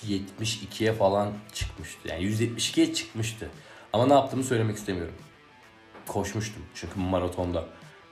172'ye 0.07 0.93
falan 0.93 1.33
çıkmıştı. 1.53 2.09
Yani 2.09 2.23
172'ye 2.25 2.95
çıkmıştı. 2.95 3.49
Ama 3.93 4.07
ne 4.07 4.13
yaptığımı 4.13 4.45
söylemek 4.45 4.77
istemiyorum. 4.77 5.15
Koşmuştum 6.07 6.63
çünkü 6.75 7.01
maratonda. 7.01 7.65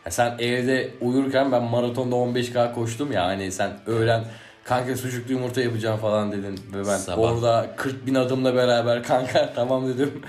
Ya 0.06 0.10
sen 0.10 0.36
evde 0.38 0.94
uyurken 1.00 1.52
ben 1.52 1.62
maratonda 1.62 2.16
15K 2.16 2.74
koştum 2.74 3.12
ya 3.12 3.24
hani 3.24 3.52
sen 3.52 3.78
öğlen 3.86 4.24
kanka 4.64 4.96
sucuklu 4.96 5.32
yumurta 5.32 5.60
yapacağım 5.60 5.98
falan 6.00 6.32
dedin 6.32 6.60
ve 6.72 6.78
ben 6.78 6.96
Sabah. 6.96 7.18
orada 7.22 7.74
40 7.76 8.06
bin 8.06 8.14
adımla 8.14 8.54
beraber 8.54 9.02
kanka 9.02 9.52
tamam 9.54 9.88
dedim. 9.88 10.22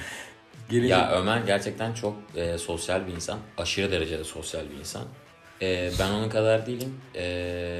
Gelince 0.69 0.93
Ya 0.93 1.11
Ömer 1.11 1.37
gerçekten 1.41 1.93
çok 1.93 2.15
e, 2.35 2.57
sosyal 2.57 3.07
bir 3.07 3.13
insan. 3.13 3.39
Aşırı 3.57 3.91
derecede 3.91 4.23
sosyal 4.23 4.69
bir 4.69 4.75
insan. 4.79 5.03
E, 5.61 5.91
ben 5.99 6.11
onun 6.11 6.29
kadar 6.29 6.65
değilim. 6.65 7.01
E, 7.15 7.23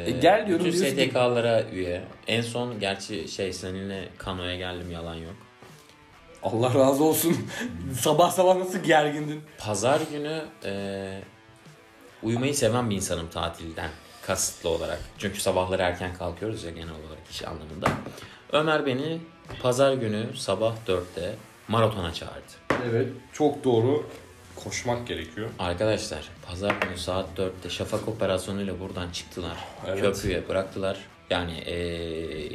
E, 0.08 0.12
gel 0.22 0.48
diyorum, 0.48 0.65
Bütün 0.65 0.77
diyorsun 0.79 0.96
ki- 0.98 1.05
STK'lara 1.10 1.63
üye. 1.63 2.03
En 2.27 2.41
son 2.41 2.79
gerçi 2.79 3.27
şey 3.27 3.53
seninle 3.53 4.10
kanoya 4.17 4.55
geldim 4.55 4.91
yalan 4.91 5.15
yok. 5.15 5.34
Allah 6.44 6.74
razı 6.74 7.03
olsun. 7.03 7.38
sabah 8.00 8.32
sabah 8.32 8.55
nasıl 8.55 8.79
gergindin? 8.79 9.41
Pazar 9.58 10.01
günü 10.12 10.41
e, 10.65 10.72
uyumayı 12.24 12.55
seven 12.55 12.89
bir 12.89 12.96
insanım 12.96 13.29
tatilden 13.29 13.89
kasıtlı 14.22 14.70
olarak. 14.70 15.00
Çünkü 15.17 15.39
sabahları 15.41 15.82
erken 15.82 16.13
kalkıyoruz 16.13 16.63
ya 16.63 16.72
genel 16.72 16.89
olarak 16.89 17.29
iş 17.32 17.44
anlamında. 17.48 17.88
Ömer 18.51 18.86
beni 18.86 19.20
pazar 19.62 19.94
günü 19.94 20.25
sabah 20.38 20.75
4'te 20.88 21.36
maratona 21.67 22.13
çağırdı. 22.13 22.53
Evet 22.91 23.08
çok 23.34 23.63
doğru. 23.63 24.10
Koşmak 24.63 25.07
gerekiyor. 25.07 25.50
Arkadaşlar 25.59 26.29
pazar 26.47 26.75
günü 26.81 26.97
saat 26.97 27.25
4'te 27.38 27.69
şafak 27.69 28.07
operasyonuyla 28.07 28.79
buradan 28.79 29.12
çıktılar. 29.12 29.57
Evet. 29.88 30.01
Köprüye 30.01 30.50
bıraktılar. 30.50 30.97
Yani 31.29 31.53
eee, 31.59 32.51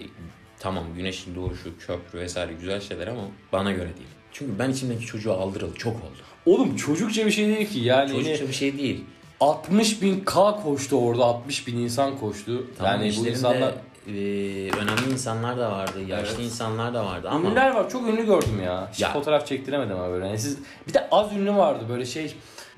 tamam 0.58 0.84
güneşin 0.96 1.34
doğuşu, 1.34 1.78
köprü 1.78 2.18
vesaire 2.18 2.52
güzel 2.52 2.80
şeyler 2.80 3.06
ama 3.06 3.22
bana 3.52 3.72
göre 3.72 3.96
değil. 3.96 4.08
Çünkü 4.32 4.58
ben 4.58 4.70
içimdeki 4.70 5.06
çocuğu 5.06 5.32
aldıralı 5.32 5.74
çok 5.74 5.94
oldu. 5.96 6.20
Oğlum 6.46 6.76
çocukça 6.76 7.26
bir 7.26 7.30
şey 7.30 7.48
değil 7.48 7.68
ki 7.68 7.78
yani. 7.78 8.10
Çocukça 8.12 8.48
bir 8.48 8.52
şey 8.52 8.78
değil. 8.78 9.04
60 9.40 10.02
bin 10.02 10.20
K 10.20 10.62
koştu 10.62 10.96
orada 10.96 11.24
60 11.24 11.66
bin 11.66 11.76
insan 11.76 12.18
koştu. 12.18 12.66
Tamam 12.78 12.92
yani 12.92 13.14
bu 13.18 13.26
insanlar 13.26 13.74
eee, 14.06 14.70
önemli 14.72 15.12
insanlar 15.12 15.58
da 15.58 15.72
vardı, 15.72 16.00
yaşlı 16.08 16.34
Evet. 16.34 16.44
insanlar 16.44 16.94
da 16.94 17.04
vardı 17.06 17.28
ama 17.28 17.48
ünlüler 17.48 17.70
var 17.74 17.90
çok 17.90 18.08
ünlü 18.08 18.26
gördüm 18.26 18.62
ya. 18.64 18.88
Hiç 18.92 19.00
Ya. 19.00 19.12
fotoğraf 19.12 19.46
çektiremedim 19.46 19.96
ama 19.96 20.08
böyle. 20.10 20.26
Yani 20.26 20.38
siz 20.38 20.58
bir 20.88 20.94
de 20.94 21.08
az 21.10 21.32
ünlü 21.32 21.56
vardı 21.56 21.84
böyle 21.88 22.06
şey. 22.06 22.36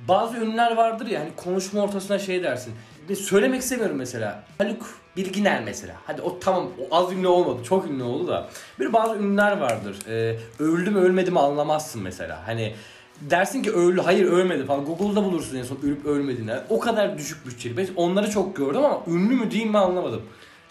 Bazı 0.09 0.37
ünlüler 0.37 0.77
vardır 0.77 1.07
ya 1.07 1.21
hani 1.21 1.31
konuşma 1.37 1.81
ortasına 1.83 2.19
şey 2.19 2.43
dersin. 2.43 2.75
Bir 3.09 3.15
söylemek 3.17 3.63
istemiyorum 3.63 3.97
mesela. 3.97 4.45
Haluk 4.59 4.87
Bilginer 5.17 5.63
mesela. 5.65 5.95
Hadi 6.07 6.23
o 6.23 6.39
tamam 6.41 6.67
o 6.91 6.97
az 6.97 7.13
ünlü 7.13 7.27
olmadı. 7.27 7.65
Çok 7.65 7.87
ünlü 7.87 8.03
oldu 8.03 8.29
da. 8.29 8.49
Bir 8.81 8.93
bazı 8.93 9.17
ünlüler 9.19 9.59
vardır. 9.61 9.97
Ee, 10.09 10.37
öldü 10.59 10.91
mü 10.91 10.99
ölmedi 10.99 11.31
mi 11.31 11.39
anlamazsın 11.41 12.03
mesela. 12.03 12.43
Hani 12.47 12.75
dersin 13.21 13.63
ki 13.63 13.73
öldü 13.73 14.01
hayır 14.01 14.25
ölmedi 14.27 14.65
falan. 14.65 14.85
Google'da 14.85 15.25
bulursun 15.25 15.57
en 15.57 15.63
son 15.63 15.79
ölüp 15.83 16.07
ölmediğini. 16.07 16.53
O 16.69 16.79
kadar 16.79 17.19
düşük 17.19 17.47
bütçeli. 17.47 17.77
Ben 17.77 17.89
onları 17.97 18.31
çok 18.31 18.57
gördüm 18.57 18.85
ama 18.85 19.01
ünlü 19.07 19.35
mü 19.35 19.51
değil 19.51 19.67
mi 19.67 19.79
anlamadım. 19.79 20.23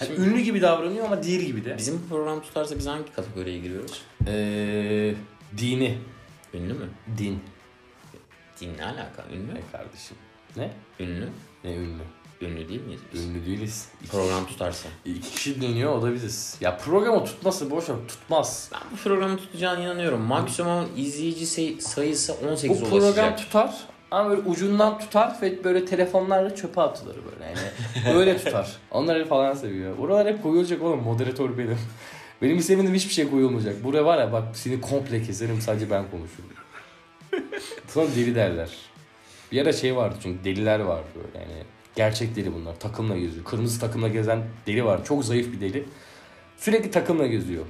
Hani 0.02 0.16
Şimdi- 0.16 0.30
ünlü 0.30 0.40
gibi 0.42 0.62
davranıyor 0.62 1.06
ama 1.06 1.24
değil 1.24 1.42
gibi 1.42 1.66
de. 1.66 1.78
bizim 1.78 2.02
bu 2.04 2.10
program 2.10 2.42
tutarsa 2.42 2.78
biz 2.78 2.88
hangi 2.88 3.14
kategoriye 3.14 3.60
giriyoruz? 3.60 4.02
Ee, 4.28 5.14
dini. 5.58 5.98
Ünlü 6.54 6.74
mü? 6.74 6.90
Din. 7.18 7.40
Din 8.62 8.78
ne 8.78 8.86
alaka? 8.86 9.26
Ünlü? 9.34 9.56
Ne 9.56 9.62
kardeşim? 9.72 10.18
Ne? 10.56 10.72
Ünlü. 11.00 11.30
Ne 11.64 11.74
ünlü? 11.76 12.02
Ünlü 12.42 12.70
değil 12.70 12.82
miyiz 12.82 13.02
biz? 13.14 13.26
Ünlü 13.26 13.46
değiliz. 13.46 13.88
İki, 14.02 14.12
Program 14.12 14.48
tutarsa. 14.48 14.90
iki 15.06 15.32
kişi 15.32 15.62
dönüyor 15.62 15.96
o 15.96 16.02
da 16.02 16.14
biziz. 16.14 16.58
Ya 16.62 16.78
programı 16.78 17.26
tutması 17.26 17.72
boş 17.72 17.90
ver 17.90 17.96
tutmaz. 18.08 18.70
Ben 18.74 18.82
bu 18.92 18.96
programı 18.96 19.38
tutacağına 19.38 19.84
inanıyorum. 19.84 20.22
Maksimum 20.22 20.90
izleyici 20.98 21.46
say- 21.48 21.78
sayısı 21.82 22.34
18 22.34 22.70
Bu 22.82 22.86
ulaşacak. 22.86 23.02
program 23.16 23.36
tutar 23.36 23.76
ama 24.12 24.30
böyle 24.30 24.41
ucundan 24.41 25.00
tutar 25.00 25.38
ve 25.41 25.63
böyle 25.63 25.86
telefonlarla 25.86 26.56
çöpe 26.56 26.82
atılır 26.82 27.15
böyle 27.32 27.45
yani. 27.45 28.17
öyle 28.17 28.38
tutar. 28.38 28.78
Onları 28.91 29.28
falan 29.28 29.54
seviyor. 29.54 29.97
Buralar 29.97 30.28
hep 30.28 30.43
koyulacak 30.43 30.82
oğlum 30.82 31.04
moderatör 31.04 31.58
benim. 31.58 31.78
Benim 32.41 32.58
istemediğim 32.58 32.95
hiçbir 32.95 33.13
şey 33.13 33.30
koyulmayacak. 33.30 33.84
Buraya 33.84 34.06
var 34.06 34.17
ya 34.19 34.32
bak 34.32 34.43
seni 34.54 34.82
komple 34.82 35.24
keserim 35.24 35.62
sadece 35.62 35.89
ben 35.89 36.06
konuşurum. 36.12 36.50
Sonra 37.88 38.08
deli 38.15 38.36
derler. 38.36 38.69
Bir 39.52 39.62
ara 39.62 39.74
şey 39.74 39.95
vardı 39.95 40.15
çünkü 40.24 40.43
deliler 40.43 40.80
vardı 40.80 41.08
böyle 41.15 41.45
yani. 41.45 41.63
Gerçek 41.95 42.36
deli 42.36 42.54
bunlar. 42.54 42.80
Takımla 42.80 43.17
geziyor. 43.17 43.45
Kırmızı 43.45 43.80
takımla 43.80 44.08
gezen 44.08 44.43
deli 44.67 44.86
var. 44.86 45.06
Çok 45.06 45.26
zayıf 45.26 45.54
bir 45.54 45.62
deli. 45.62 45.86
Sürekli 46.58 46.91
takımla 46.91 47.28
geziyor. 47.28 47.65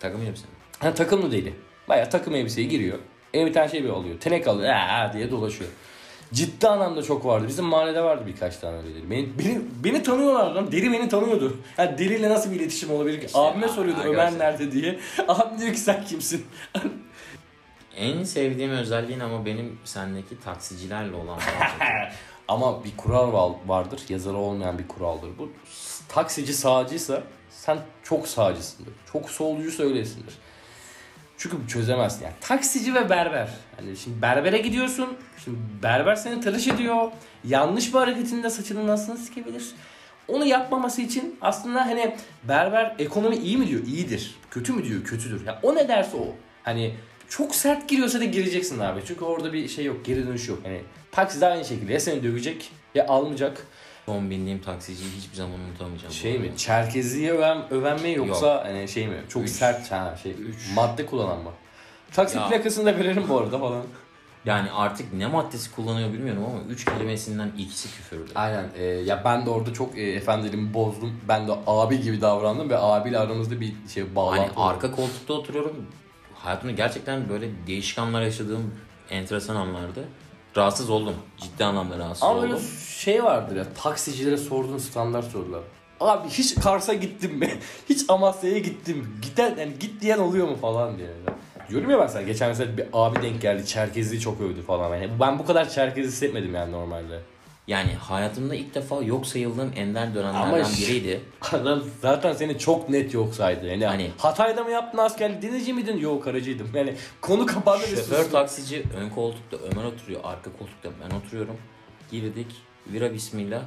Takım 0.00 0.22
elbise. 0.22 0.46
Ha 0.78 0.94
takımlı 0.94 1.32
deli. 1.32 1.54
Baya 1.88 2.08
takım 2.08 2.34
elbiseye 2.34 2.66
giriyor. 2.66 2.98
Eline 3.36 3.48
bir 3.48 3.52
tane 3.54 3.68
şey 3.68 3.84
bir 3.84 3.88
alıyor. 3.88 4.20
Tenek 4.20 4.46
alıyor. 4.48 4.74
Aa 4.74 5.12
diye 5.12 5.30
dolaşıyor. 5.30 5.70
Ciddi 6.32 6.68
anlamda 6.68 7.02
çok 7.02 7.24
vardı. 7.24 7.44
Bizim 7.48 7.64
mahallede 7.64 8.02
vardı 8.02 8.22
birkaç 8.26 8.56
tane 8.56 8.76
öyle 8.76 8.94
deli. 8.94 9.10
Beni, 9.10 9.28
beni, 9.38 9.60
beni 9.84 10.02
tanıyorlar 10.02 10.50
lan. 10.50 10.72
Deli 10.72 10.92
beni 10.92 11.08
tanıyordu. 11.08 11.56
Yani 11.78 11.98
deliyle 11.98 12.30
nasıl 12.30 12.50
bir 12.50 12.56
iletişim 12.60 12.90
olabilir 12.90 13.20
ki? 13.20 13.26
İşte 13.26 13.38
Abime 13.38 13.68
soruyordu. 13.68 14.00
Ömer 14.04 14.38
nerede 14.38 14.72
diye. 14.72 14.98
Abim 15.28 15.58
diyor 15.60 15.72
ki 15.72 15.78
sen 15.80 16.04
kimsin? 16.04 16.46
En 17.96 18.24
sevdiğim 18.24 18.70
özelliğin 18.70 19.20
ama 19.20 19.46
benim 19.46 19.78
sendeki 19.84 20.40
taksicilerle 20.40 21.16
olan. 21.16 21.38
Ama 22.48 22.84
bir 22.84 22.96
kural 22.96 23.32
var- 23.32 23.56
vardır. 23.66 24.00
Yazarı 24.08 24.36
olmayan 24.36 24.78
bir 24.78 24.88
kuraldır. 24.88 25.28
Bu 25.38 25.50
taksici 26.08 26.54
sağcıysa 26.54 27.22
sen 27.50 27.78
çok 28.02 28.28
sağcısındır. 28.28 28.92
Çok 29.12 29.30
solcuysa 29.30 29.82
öylesindir. 29.82 30.34
Çünkü 31.38 31.56
çözemezsin. 31.68 32.24
Yani 32.24 32.34
taksici 32.40 32.94
ve 32.94 33.10
berber. 33.10 33.48
Hani 33.76 33.96
şimdi 33.96 34.22
berbere 34.22 34.58
gidiyorsun. 34.58 35.08
Şimdi 35.44 35.58
berber 35.82 36.16
seni 36.16 36.40
tıraş 36.40 36.68
ediyor. 36.68 37.10
Yanlış 37.44 37.94
bir 37.94 37.98
hareketinde 37.98 38.50
saçını 38.50 38.86
nasıl 38.86 39.16
sikebilir? 39.16 39.64
Onu 40.28 40.46
yapmaması 40.46 41.02
için 41.02 41.36
aslında 41.40 41.86
hani 41.86 42.16
berber 42.44 42.94
ekonomi 42.98 43.36
iyi 43.36 43.56
mi 43.56 43.68
diyor? 43.68 43.82
İyidir. 43.86 44.34
Kötü 44.50 44.72
mü 44.72 44.84
diyor? 44.84 45.04
Kötüdür. 45.04 45.46
Ya 45.46 45.60
o 45.62 45.74
ne 45.74 45.88
derse 45.88 46.16
o. 46.16 46.34
Hani 46.62 46.94
çok 47.28 47.54
sert 47.54 47.88
giriyorsa 47.88 48.20
da 48.20 48.24
gireceksin 48.24 48.78
abi. 48.78 49.00
Çünkü 49.06 49.24
orada 49.24 49.52
bir 49.52 49.68
şey 49.68 49.84
yok. 49.84 50.04
Geri 50.04 50.26
dönüş 50.26 50.48
yok. 50.48 50.58
Hani 50.62 50.80
taksi 51.12 51.40
de 51.40 51.46
aynı 51.46 51.64
şekilde 51.64 51.92
ya 51.92 52.00
seni 52.00 52.22
dövecek 52.22 52.70
ya 52.94 53.06
almayacak. 53.06 53.66
Son 54.06 54.30
bindiğim 54.30 54.58
taksiciyi 54.60 55.10
hiçbir 55.18 55.36
zaman 55.36 55.60
unutamayacağım. 55.60 56.12
Şey 56.14 56.38
mi? 56.38 56.52
Çerkezliğe 56.56 57.32
öven, 57.32 57.72
öven 57.72 58.02
mi 58.02 58.12
yoksa 58.12 58.64
hani 58.66 58.88
şey 58.88 59.06
mi? 59.08 59.16
Çok 59.28 59.42
Üç. 59.44 59.50
sert 59.50 59.92
ha 59.92 60.16
şey. 60.22 60.32
Üç. 60.32 60.56
Madde 60.74 61.06
kullanan 61.06 61.38
mı? 61.38 61.50
Taksi 62.12 62.36
Ya. 62.38 62.48
plakasını 62.48 62.86
da 62.86 62.98
verelim 62.98 63.24
bu 63.28 63.38
arada 63.38 63.58
falan. 63.58 63.82
Yani 64.44 64.70
artık 64.72 65.12
ne 65.12 65.26
maddesi 65.26 65.74
kullanıyor 65.74 66.12
bilmiyorum 66.12 66.44
ama 66.50 66.62
üç 66.68 66.84
kelimesinden 66.84 67.52
ikisi 67.58 67.88
küfürdü. 67.96 68.30
Aynen. 68.34 68.64
e, 68.78 68.82
ya 68.84 69.22
ben 69.24 69.46
de 69.46 69.50
orada 69.50 69.72
çok 69.72 69.98
e, 69.98 70.02
efendiliğimi 70.12 70.74
bozdum. 70.74 71.20
Ben 71.28 71.48
de 71.48 71.52
abi 71.66 72.00
gibi 72.00 72.20
davrandım 72.20 72.70
ve 72.70 72.78
abiyle 72.78 73.18
aramızda 73.18 73.60
bir 73.60 73.72
şey 73.94 74.14
bağlantı 74.14 74.40
Hani 74.42 74.50
oldu. 74.52 74.60
arka 74.60 74.90
koltukta 74.90 75.34
oturuyorum. 75.34 75.86
Hayatımda 76.34 76.72
gerçekten 76.74 77.28
böyle 77.28 77.48
değişik 77.66 77.98
anlar 77.98 78.22
yaşadığım 78.22 78.74
enteresan 79.10 79.56
anlardı. 79.56 80.04
Rahatsız 80.56 80.90
oldum. 80.90 81.14
Ciddi 81.38 81.64
anlamda 81.64 81.98
rahatsız 81.98 82.22
Ama 82.22 82.42
böyle 82.42 82.54
oldum. 82.54 82.64
şey 82.88 83.24
vardır 83.24 83.56
ya 83.56 83.64
taksicilere 83.82 84.36
sorduğun 84.36 84.78
standart 84.78 85.24
sorular. 85.26 85.60
Abi 86.00 86.28
hiç 86.28 86.54
Kars'a 86.54 86.94
gittim 86.94 87.34
mi? 87.38 87.50
Hiç 87.88 88.04
Amasya'ya 88.08 88.58
gittim 88.58 88.98
mi? 88.98 89.04
Giden, 89.22 89.56
yani 89.58 89.72
git 89.80 90.00
diyen 90.00 90.18
oluyor 90.18 90.48
mu 90.48 90.56
falan 90.56 90.98
diye. 90.98 91.08
Diyorum 91.70 91.90
ya 91.90 92.00
ben 92.00 92.06
sana 92.06 92.22
geçen 92.22 92.48
mesela 92.48 92.76
bir 92.76 92.86
abi 92.92 93.22
denk 93.22 93.42
geldi 93.42 93.66
Çerkezli'yi 93.66 94.20
çok 94.20 94.40
övdü 94.40 94.62
falan. 94.62 94.96
Yani 94.96 95.10
ben 95.20 95.38
bu 95.38 95.46
kadar 95.46 95.68
Çerkez 95.68 96.06
hissetmedim 96.06 96.54
yani 96.54 96.72
normalde. 96.72 97.20
Yani 97.66 97.94
hayatımda 97.94 98.54
ilk 98.54 98.74
defa 98.74 99.02
yok 99.02 99.26
sayıldığım 99.26 99.72
ender 99.76 100.02
Ama 100.06 100.14
dönemlerden 100.14 100.64
ş- 100.64 100.82
biriydi. 100.82 101.20
Adam 101.52 101.82
zaten 102.02 102.32
seni 102.32 102.58
çok 102.58 102.88
net 102.88 103.14
yok 103.14 103.34
saydı. 103.34 103.66
Yani 103.66 103.86
Hani- 103.86 104.10
Hatay'da 104.18 104.64
mı 104.64 104.70
yaptın 104.70 104.98
askerlik 104.98 105.42
denizci 105.42 105.72
miydin? 105.72 105.96
Yok 105.96 106.24
karacıydım. 106.24 106.68
Yani 106.74 106.94
konu 107.20 107.46
kapandı 107.46 107.82
ve 107.82 107.96
Şoför 107.96 108.30
taksici 108.30 108.82
ön 108.96 109.10
koltukta 109.10 109.56
Ömer 109.56 109.84
oturuyor. 109.84 110.20
Arka 110.24 110.50
koltukta 110.58 110.90
ben 111.04 111.16
oturuyorum. 111.16 111.56
Girdik. 112.10 112.46
Vira 112.86 113.14
bismillah. 113.14 113.62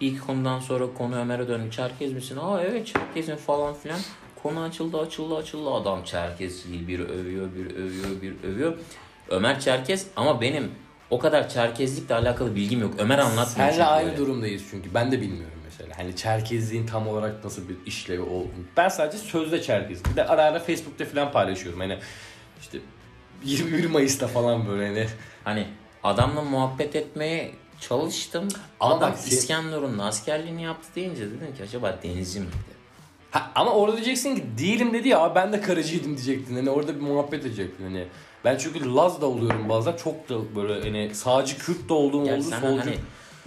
İlk 0.00 0.26
konudan 0.26 0.60
sonra 0.60 0.84
konu 0.98 1.16
Ömer'e 1.16 1.48
döndü. 1.48 1.70
Çerkez 1.70 2.12
misin? 2.12 2.36
Aa 2.42 2.62
evet 2.62 2.86
Çerkez'im 2.86 3.36
falan 3.36 3.74
filan. 3.74 3.98
Konu 4.42 4.60
açıldı 4.60 5.00
açıldı 5.00 5.36
açıldı. 5.36 5.70
Adam 5.70 6.04
Çerkez 6.04 6.68
değil. 6.68 6.88
Bir 6.88 7.00
övüyor 7.00 7.48
bir 7.54 7.76
övüyor 7.76 8.22
bir 8.22 8.48
övüyor. 8.48 8.78
Ömer 9.28 9.60
Çerkez 9.60 10.06
ama 10.16 10.40
benim 10.40 10.70
o 11.10 11.18
kadar 11.18 11.48
Çerkezlikle 11.48 12.14
alakalı 12.14 12.54
bilgim 12.54 12.80
yok. 12.80 12.94
Ömer 12.98 13.18
anlatmıyor. 13.18 13.46
Senle 13.46 13.70
çünkü 13.72 13.84
aynı 13.84 14.06
böyle. 14.08 14.18
durumdayız 14.18 14.62
çünkü. 14.70 14.94
Ben 14.94 15.12
de 15.12 15.20
bilmiyorum 15.20 15.58
mesela. 15.64 15.98
Hani 15.98 16.16
Çerkezliğin 16.16 16.86
tam 16.86 17.08
olarak 17.08 17.44
nasıl 17.44 17.68
bir 17.68 17.76
işlevi 17.86 18.20
olduğunu. 18.22 18.64
Ben 18.76 18.88
sadece 18.88 19.18
sözde 19.18 19.62
Çerkez. 19.62 20.04
Bir 20.04 20.16
de 20.16 20.26
ara 20.26 20.42
ara 20.44 20.58
Facebook'ta 20.58 21.04
falan 21.04 21.32
paylaşıyorum. 21.32 21.80
Hani 21.80 21.98
işte 22.60 22.78
21 23.44 23.86
Mayıs'ta 23.86 24.26
falan 24.26 24.68
böyle 24.68 24.86
hani. 24.88 25.06
Hani 25.44 25.66
adamla 26.02 26.42
muhabbet 26.42 26.96
etmeye 26.96 27.52
çalıştım. 27.80 28.48
Ama 28.80 28.94
Adam 28.96 29.10
bak 29.10 29.18
sen- 29.18 29.30
İskenderun'un 29.36 29.98
askerliğini 29.98 30.62
yaptı 30.62 30.88
deyince 30.96 31.20
dedim 31.26 31.54
ki 31.56 31.62
acaba 31.62 31.98
denizci 32.02 32.40
miydi? 32.40 32.52
Ha, 33.30 33.50
ama 33.54 33.70
orada 33.70 33.96
diyeceksin 33.96 34.36
ki 34.36 34.44
değilim 34.58 34.92
dedi 34.92 35.08
ya 35.08 35.18
"Abi 35.20 35.34
ben 35.34 35.52
de 35.52 35.60
karıcıydım 35.60 36.16
diyecektin. 36.16 36.54
Hani 36.54 36.70
orada 36.70 36.94
bir 36.96 37.00
muhabbet 37.00 37.40
edecektin 37.46 37.84
hani. 37.84 38.06
Ben 38.44 38.58
çünkü 38.58 38.94
Laz 38.94 39.20
da 39.20 39.26
oluyorum 39.26 39.68
bazen. 39.68 39.96
Çok 39.96 40.28
da 40.28 40.56
böyle 40.56 40.80
hani 40.82 41.14
sağcı 41.14 41.58
Kürt 41.58 41.88
de 41.88 41.92
olduğum 41.92 42.24
Gel 42.24 42.38
oldu 42.38 42.42
solcu. 42.60 42.80
hani 42.80 42.96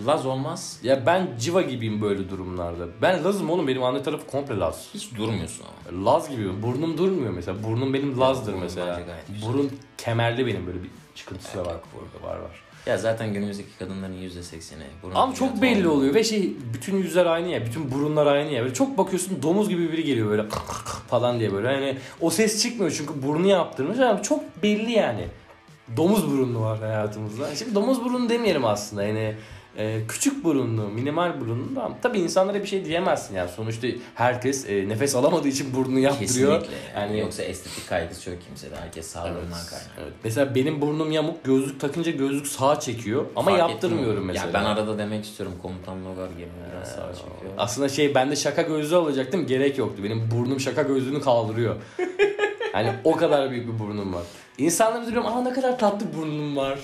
Laz 0.06 0.26
olmaz. 0.26 0.80
Ya 0.84 1.06
ben 1.06 1.28
civa 1.40 1.62
gibiyim 1.62 2.02
böyle 2.02 2.30
durumlarda. 2.30 2.88
Ben 3.02 3.24
Laz'ım 3.24 3.50
oğlum 3.50 3.68
benim 3.68 3.84
anne 3.84 4.04
tarafı 4.04 4.28
komple 4.28 4.58
Laz. 4.58 4.88
Hiç 4.94 5.16
durmuyorsun 5.16 5.66
ama. 5.92 6.06
Laz 6.06 6.30
gibiyim. 6.30 6.64
Burnum 6.64 6.98
durmuyor 6.98 7.34
mesela. 7.34 7.64
Burnum 7.64 7.94
benim 7.94 8.20
Laz'dır 8.20 8.54
mesela. 8.54 9.02
Burun 9.48 9.72
kemerli 9.98 10.48
benim 10.48 10.68
böyle 10.68 10.84
bir 10.84 10.90
çıkıntısı 11.16 11.58
da 11.58 11.66
var. 11.66 11.76
Burada 11.94 12.34
var 12.34 12.40
var. 12.40 12.64
Ya 12.86 12.98
zaten 12.98 13.34
günümüzdeki 13.34 13.70
kadınların 13.80 14.14
yüzde 14.14 14.44
sekseni. 14.44 14.84
Ama 15.16 15.34
çok 15.34 15.62
belli 15.62 15.88
oluyor 15.88 16.14
ve 16.14 16.24
şey 16.24 16.54
bütün 16.74 16.98
yüzler 16.98 17.26
aynı 17.26 17.48
ya. 17.48 17.66
Bütün 17.66 17.92
burunlar 17.92 18.28
aynı 18.28 18.52
ya. 18.52 18.62
Böyle 18.64 18.74
çok 18.74 18.98
bakıyorsun 18.98 19.44
domuz 19.44 19.70
gibi 19.70 19.92
biri 19.92 20.04
geliyor 20.04 20.30
böyle 20.30 20.44
falan 21.10 21.40
diye 21.40 21.54
böyle. 21.54 21.68
Hani 21.68 21.98
o 22.22 22.30
ses 22.30 22.64
çıkmıyor 22.64 22.92
çünkü 22.92 23.24
burnu 23.28 23.48
yaptırmış 23.48 24.00
ama 24.00 24.22
çok 24.22 24.64
belli 24.64 24.92
yani. 24.92 25.26
Domuz 25.98 26.32
burunlu 26.32 26.62
var 26.62 26.80
hayatımızda. 26.80 27.56
Şimdi 27.56 27.76
domuz 27.76 28.04
burunlu 28.04 28.30
demeyelim 28.30 28.66
aslında. 28.66 29.04
Yani 29.04 29.36
e, 29.80 30.00
küçük 30.08 30.44
burunlu, 30.44 30.82
minimal 30.82 31.42
burunlu 31.42 31.76
da 31.76 31.92
tabii 32.02 32.20
insanlara 32.20 32.62
bir 32.62 32.68
şey 32.68 32.86
diyemezsin 32.86 33.36
yani. 33.36 33.50
Sonuçta 33.50 33.88
herkes 34.16 34.70
e, 34.70 34.90
nefes 34.90 35.16
alamadığı 35.16 35.48
için 35.48 35.74
burnunu 35.74 36.00
yaptırıyor. 36.00 36.60
Kesinlikle. 36.62 37.00
Yani, 37.00 37.20
yoksa 37.20 37.44
estetik 37.44 37.90
kaygısı 37.90 38.30
yok 38.30 38.40
kimsede. 38.48 38.76
Herkes 38.76 39.08
sağlığından 39.08 39.66
kaynaklı. 39.70 40.02
Evet. 40.04 40.14
Mesela 40.24 40.56
benim 40.56 40.82
burnum 40.82 41.12
yamuk, 41.12 41.44
gözlük 41.44 41.80
takınca 41.80 42.12
gözlük 42.12 42.48
sağa 42.48 42.80
çekiyor 42.80 43.26
ama 43.36 43.52
Fark 43.52 43.60
yaptırmıyorum 43.60 44.26
mesela. 44.26 44.48
Ya 44.48 44.54
ben 44.54 44.64
arada 44.64 44.98
demek 44.98 45.26
istiyorum 45.26 45.56
komutan 45.62 46.06
Logar 46.06 46.28
gibi 46.28 46.50
biraz 46.72 46.88
sağa 46.88 47.14
çekiyor. 47.14 47.54
Aslında 47.58 47.90
şey 47.90 48.16
ben 48.16 48.32
de 48.32 48.36
şaka 48.36 48.62
gözlüğü 48.62 48.96
alacaktım 48.96 49.48
gerek 49.48 49.78
yoktu. 49.78 50.04
Benim 50.04 50.32
burnum 50.32 50.60
şaka 50.60 50.82
gözlüğünü 50.82 51.22
kaldırıyor. 51.22 51.76
hani 52.74 52.94
o 53.04 53.16
kadar 53.16 53.52
büyük 53.52 53.74
bir 53.74 53.80
burnum 53.80 54.14
var. 54.14 54.24
İnsanlar 54.58 55.08
diyorum 55.08 55.26
aa 55.26 55.42
ne 55.42 55.54
kadar 55.54 55.80
tatlı 55.80 56.06
burnum 56.18 56.58
var. 56.58 56.80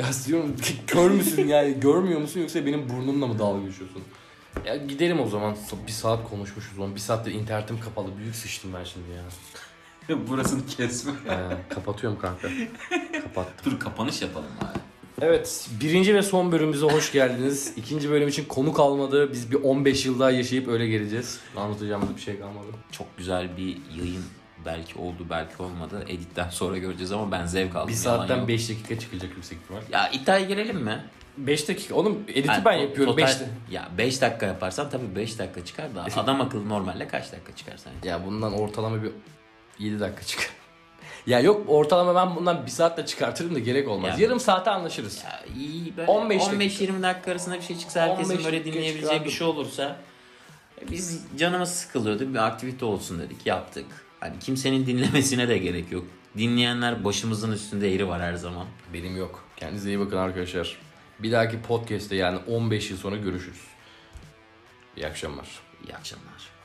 Ya 0.00 0.06
diyorum 0.26 0.56
kör 0.86 1.10
müsün 1.10 1.48
yani 1.48 1.80
görmüyor 1.80 2.20
musun 2.20 2.40
yoksa 2.40 2.66
benim 2.66 2.88
burnumla 2.88 3.26
mı 3.26 3.38
dalga 3.38 3.66
geçiyorsun? 3.66 4.02
Ya 4.66 4.76
gidelim 4.76 5.20
o 5.20 5.28
zaman. 5.28 5.56
Bir 5.86 5.92
saat 5.92 6.30
konuşmuşuz 6.30 6.78
oğlum. 6.78 6.94
Bir 6.94 7.00
saattir 7.00 7.32
internetim 7.32 7.80
kapalı. 7.80 8.18
Büyük 8.18 8.34
sıçtım 8.36 8.70
ben 8.74 8.84
şimdi 8.84 9.06
ya. 9.10 10.28
Burasını 10.28 10.66
kesme. 10.66 11.12
Ee, 11.28 11.74
kapatıyorum 11.74 12.18
kanka. 12.18 12.48
Kapat. 13.22 13.46
Dur 13.64 13.80
kapanış 13.80 14.22
yapalım 14.22 14.48
abi. 14.60 14.78
Evet, 15.22 15.68
birinci 15.80 16.14
ve 16.14 16.22
son 16.22 16.52
bölümümüze 16.52 16.86
hoş 16.86 17.12
geldiniz. 17.12 17.72
İkinci 17.76 18.10
bölüm 18.10 18.28
için 18.28 18.44
konu 18.44 18.72
kalmadı. 18.72 19.32
Biz 19.32 19.50
bir 19.50 19.56
15 19.56 20.06
yıl 20.06 20.18
daha 20.18 20.30
yaşayıp 20.30 20.68
öyle 20.68 20.88
geleceğiz. 20.88 21.40
Anlatacağımız 21.56 22.16
bir 22.16 22.20
şey 22.20 22.40
kalmadı. 22.40 22.66
Çok 22.92 23.18
güzel 23.18 23.56
bir 23.56 23.76
yayın 23.98 24.24
belki 24.66 24.98
oldu 24.98 25.26
belki 25.30 25.62
olmadı. 25.62 26.04
Editten 26.08 26.48
sonra 26.50 26.78
göreceğiz 26.78 27.12
ama 27.12 27.30
ben 27.32 27.46
zevk 27.46 27.76
aldım. 27.76 27.88
Bir 27.88 27.94
saatten 27.94 28.36
yok. 28.38 28.48
5 28.48 28.68
dakika 28.70 28.98
çıkacak 28.98 29.30
yüksek 29.36 29.58
ihtimal. 29.62 29.80
Ya 29.92 30.10
iddiaya 30.10 30.44
girelim 30.44 30.76
mi? 30.76 31.04
5 31.36 31.68
dakika. 31.68 31.94
Oğlum 31.94 32.18
editi 32.28 32.48
Yani 32.48 32.64
ben 32.64 32.72
yapıyorum. 32.72 33.16
total- 33.16 33.26
5 33.26 33.36
Ya 33.70 33.88
5 33.98 34.20
dakika 34.20 34.46
yaparsan 34.46 34.90
tabii 34.90 35.16
5 35.16 35.38
dakika 35.38 35.64
çıkar 35.64 35.94
da 35.94 36.06
adam 36.16 36.40
akıllı 36.40 36.68
normalde 36.68 37.08
kaç 37.08 37.32
dakika 37.32 37.56
çıkar 37.56 37.76
sence? 37.76 38.08
Ya 38.08 38.26
bundan 38.26 38.52
ortalama 38.52 39.02
bir 39.02 39.10
7 39.78 40.00
dakika 40.00 40.22
çıkar. 40.22 40.50
ya 41.26 41.40
yok 41.40 41.64
ortalama 41.68 42.14
ben 42.14 42.36
bundan 42.36 42.66
bir 42.66 42.70
saatte 42.70 43.06
çıkartırım 43.06 43.54
da 43.54 43.58
gerek 43.58 43.88
olmaz. 43.88 44.10
Yani- 44.10 44.22
Yarım 44.22 44.40
saate 44.40 44.70
anlaşırız. 44.70 45.24
Ya 45.24 45.40
iyi 45.56 45.96
böyle 45.96 46.10
15 46.10 46.42
15-20 46.42 47.02
dakika 47.02 47.30
arasında 47.30 47.54
bir 47.56 47.62
şey 47.62 47.78
çıksa 47.78 48.00
herkesin 48.00 48.32
15 48.32 48.44
böyle 48.44 48.58
dakika 48.58 48.76
dinleyebileceği 48.76 49.24
bir 49.24 49.30
şey 49.30 49.46
olursa 49.46 49.96
e, 50.82 50.90
biz 50.90 51.24
canımız 51.38 51.70
sıkılıyordu 51.70 52.34
bir 52.34 52.46
aktivite 52.46 52.84
olsun 52.84 53.20
dedik 53.20 53.46
yaptık. 53.46 53.86
Hani 54.20 54.38
kimsenin 54.38 54.86
dinlemesine 54.86 55.48
de 55.48 55.58
gerek 55.58 55.92
yok. 55.92 56.04
Dinleyenler 56.38 57.04
başımızın 57.04 57.52
üstünde 57.52 57.86
yeri 57.86 58.08
var 58.08 58.22
her 58.22 58.34
zaman. 58.34 58.66
Benim 58.94 59.16
yok. 59.16 59.44
Kendinize 59.56 59.88
iyi 59.88 59.98
bakın 59.98 60.16
arkadaşlar. 60.16 60.76
Bir 61.18 61.32
dahaki 61.32 61.62
podcast'te 61.62 62.16
yani 62.16 62.38
15 62.46 62.90
yıl 62.90 62.98
sonra 62.98 63.16
görüşürüz. 63.16 63.60
İyi 64.96 65.06
akşamlar. 65.06 65.48
İyi 65.86 65.96
akşamlar. 65.96 66.59